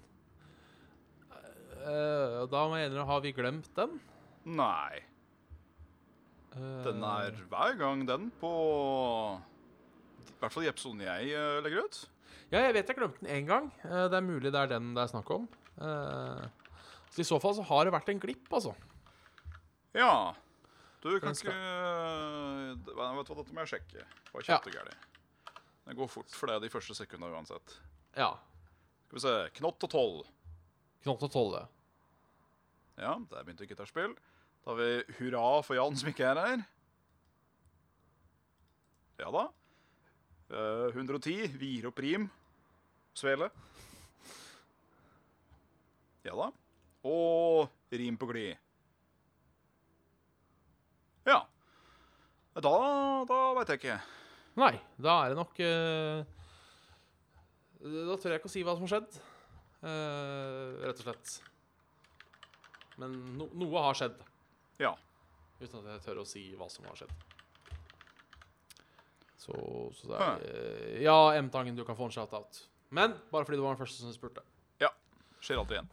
[1.83, 3.99] Uh, da må jeg innrømme, har vi glemt den?
[4.47, 5.03] Nei.
[6.55, 8.53] Uh, Den er hver gang den på
[10.23, 12.03] I hvert fall i episoden jeg uh, legger ut.
[12.53, 13.71] Ja, jeg vet jeg glemte den én gang.
[13.81, 15.47] Eh, det er mulig det er den det er snakk om.
[15.81, 16.43] Eh,
[17.13, 18.75] så I så fall så har det vært en glipp, altså.
[19.97, 20.35] Ja.
[21.03, 24.05] Du kan ikke eh, Vet du hva, dette må jeg sjekke.
[24.31, 24.59] Hva Ja.
[24.59, 24.83] kjøpte ja.
[24.83, 25.09] gærent?
[25.83, 27.75] Det går fort, for det er de første sekundene uansett.
[28.15, 28.37] Ja.
[29.09, 29.35] Skal vi se.
[29.59, 30.21] Knott og tolv.
[31.03, 31.65] Knott og tolle.
[33.01, 34.15] Ja, der begynte gitarspill.
[34.63, 36.63] Da har vi hurra for Jan som ikke er her.
[39.19, 39.49] Ja da.
[40.53, 41.49] Uh, 110.
[41.59, 42.29] Vir opp rim.
[43.19, 43.51] Svele.
[46.23, 46.53] Ja da.
[47.11, 48.55] Og rim på glid.
[51.29, 51.39] Ja.
[52.59, 52.73] Da,
[53.29, 53.99] da veit jeg ikke.
[54.61, 56.25] Nei, da er det nok uh,
[57.81, 59.21] Da tør jeg ikke å si hva som har skjedd.
[59.87, 61.33] uh, rett og slett.
[63.01, 64.19] Men no, noe har skjedd.
[64.83, 64.93] Ja.
[65.63, 67.15] Uten at jeg tør å si hva som har skjedd.
[69.43, 69.57] Så,
[69.99, 72.67] så er uh, Ja, M-Tangen, du kan få en shout-out.
[72.93, 74.45] Men bare fordi du var den første som spurte.
[74.83, 74.93] Ja.
[75.41, 75.93] Skjer alltid igjen.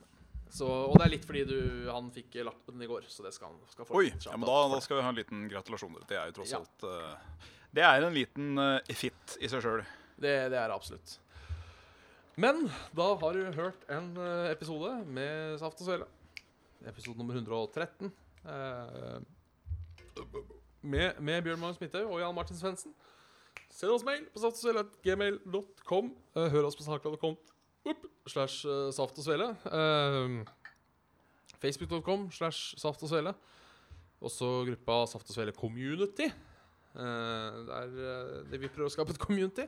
[0.50, 1.58] Så, og det er litt fordi du,
[1.94, 4.56] han fikk lappen i går, så det skal han skal få Oi, ja, men da,
[4.74, 5.98] da skal vi ha en liten gratulasjon.
[6.10, 6.60] Det er jo tross Ja.
[6.64, 7.44] alt uh,
[7.78, 9.84] Det er en liten uh, fit i seg sjøl.
[10.18, 11.20] Det, det er det absolutt.
[12.40, 12.64] Men
[12.96, 16.06] da har du hørt en eh, episode med Saft og Svele.
[16.88, 18.08] Episode nummer 113.
[18.48, 19.18] eh,
[20.82, 22.94] med, med Bjørn Magnus Midthaug og Jan Martin Svendsen.
[23.70, 26.14] Send oss mail på saftogsvele.gmail.com.
[26.40, 26.88] Hør oss på
[27.84, 29.50] snakla.com slash uh, saft og svele.
[29.66, 30.46] Uh,
[31.60, 33.34] Facebook.com slash saft og svele.
[34.22, 36.28] Også gruppa Saft og Svele Community.
[36.96, 37.02] Uh,
[37.70, 39.64] der eh, det vi prøver å skape et community.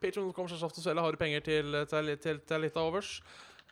[0.00, 3.18] Patreon.com slash Saft og Svele har du penger til, til, til, til litt av overs.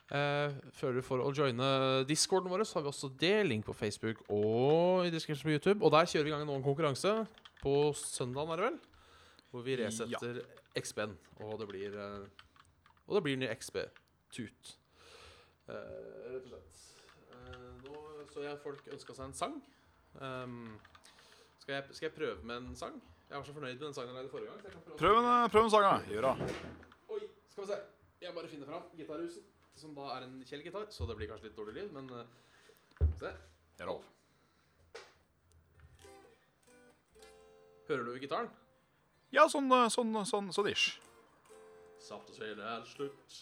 [0.09, 1.69] Uh, føler du for å joine
[2.09, 3.35] discorden vår, så har vi også det.
[3.49, 5.81] Link på Facebook og i description på YouTube.
[5.85, 7.15] Og der kjører vi i gang en konkurranse
[7.63, 8.79] på søndagen, er det vel?
[9.49, 10.43] Hvor vi resetter
[10.77, 11.17] XB-en.
[11.45, 12.45] Og det blir eh,
[13.09, 13.81] Og det blir ny XB
[14.29, 14.75] Tut.
[15.69, 15.75] Eh,
[16.29, 16.81] rett og slett.
[17.33, 19.55] Eh, nå så jeg folk ønska seg en sang.
[20.19, 20.77] Um,
[21.63, 22.99] skal, jeg, skal jeg prøve med en sang?
[23.29, 24.85] Jeg var så fornøyd med den sangen jeg lagde forrige gang.
[25.01, 26.13] Prøv en, prøv en sang, da.
[26.13, 26.53] Gjør det.
[27.17, 27.21] Oi,
[27.53, 27.81] skal vi se.
[28.21, 31.59] Jeg bare finner fram gitarhuset, som da er en Kjell-gitar, så det blir kanskje litt
[31.59, 32.23] dårlig lyd, men uh,
[33.21, 33.33] se.
[33.79, 34.05] Det er lov.
[37.89, 38.49] Hører du gitaren?
[39.33, 40.99] Ja, sånn, sånn, sånn, sånn ish.
[42.09, 43.35] Saft og svele er slutt.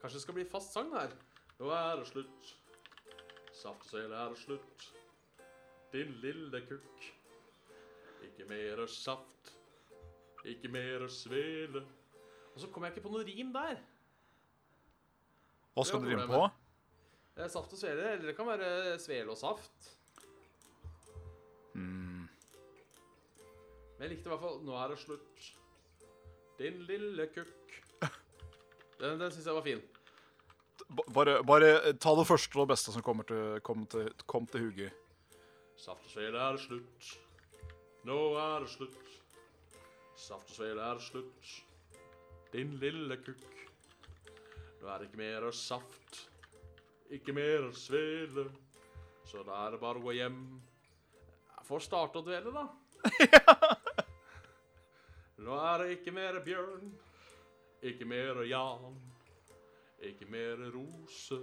[0.00, 1.12] Kanskje det skal bli fast sang her.
[1.56, 2.50] Nå er det slutt.
[3.56, 4.88] Saft og svele er slutt.
[5.94, 7.06] Din lille kukk.
[8.26, 9.54] Ikke mer saft.
[10.44, 11.80] Ikke mer svele.
[12.52, 13.80] Og så kom jeg ikke på noe rim der.
[15.74, 16.42] Hva skal du rime på?
[17.40, 19.88] Er saft og svele, eller det kan være svele og saft.
[21.72, 22.28] Mm.
[23.96, 25.50] Men jeg likte i hvert fall 'Nå er det slutt'.
[26.58, 27.83] Din lille kukk.
[29.04, 29.82] Den, den syns jeg var fin.
[31.12, 34.64] Bare, bare ta det første og det beste som kommer til, kom til, kom til
[34.64, 34.96] huget.
[35.76, 37.10] Saft og svele er det slutt.
[38.08, 39.12] Nå er det slutt.
[40.16, 41.52] Saft og svele er det slutt.
[42.54, 43.64] Din lille kukk.
[44.80, 46.24] Nå er det ikke mer saft.
[47.12, 48.48] Ikke mer svele.
[49.28, 50.40] Så da er det bare å gå hjem.
[51.58, 52.68] Jeg får starte å dvele, da.
[55.44, 56.94] Nå er det ikke mer bjørn.
[57.84, 58.94] Ikke mer Jan.
[60.00, 61.36] Ikke mer rose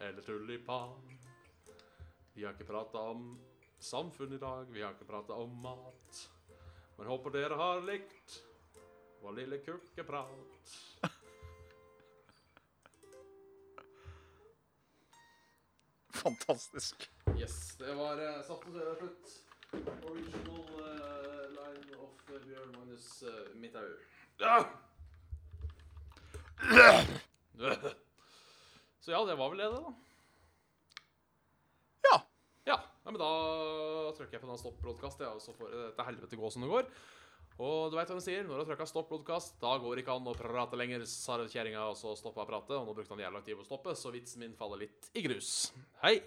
[0.00, 1.18] eller tulipan.
[2.32, 3.38] Vi har ikke prata om
[3.78, 6.30] samfunn i dag, vi har ikke prata om mat.
[6.96, 8.44] Men håper dere har likt
[9.20, 10.72] vår lille kukkeprat.
[16.22, 17.10] Fantastisk.
[17.36, 19.44] Yes, det var uh, satt og svele slutt.
[20.08, 24.00] Original uh, line of uh, Bjørn Magnus uh, Midthaug.
[24.40, 24.91] Ah!
[29.02, 29.94] Så ja, det var vel det, da.
[32.06, 32.16] Ja.
[32.70, 33.32] Ja, nei, men da
[34.14, 36.86] trykker jeg på den stopp-broadcast, og så får det til helvete gå som det går.
[37.62, 38.46] Og du veit hva de sier.
[38.46, 41.82] Når du har trykka stopp-broadcast, da går det ikke an å prate lenger, sa kjerringa,
[41.90, 42.78] og så stoppa pratet.
[42.78, 45.26] Og nå brukte han jævla tid på å stoppe, så vitsen min faller litt i
[45.26, 45.72] grus.
[46.04, 46.22] Hei!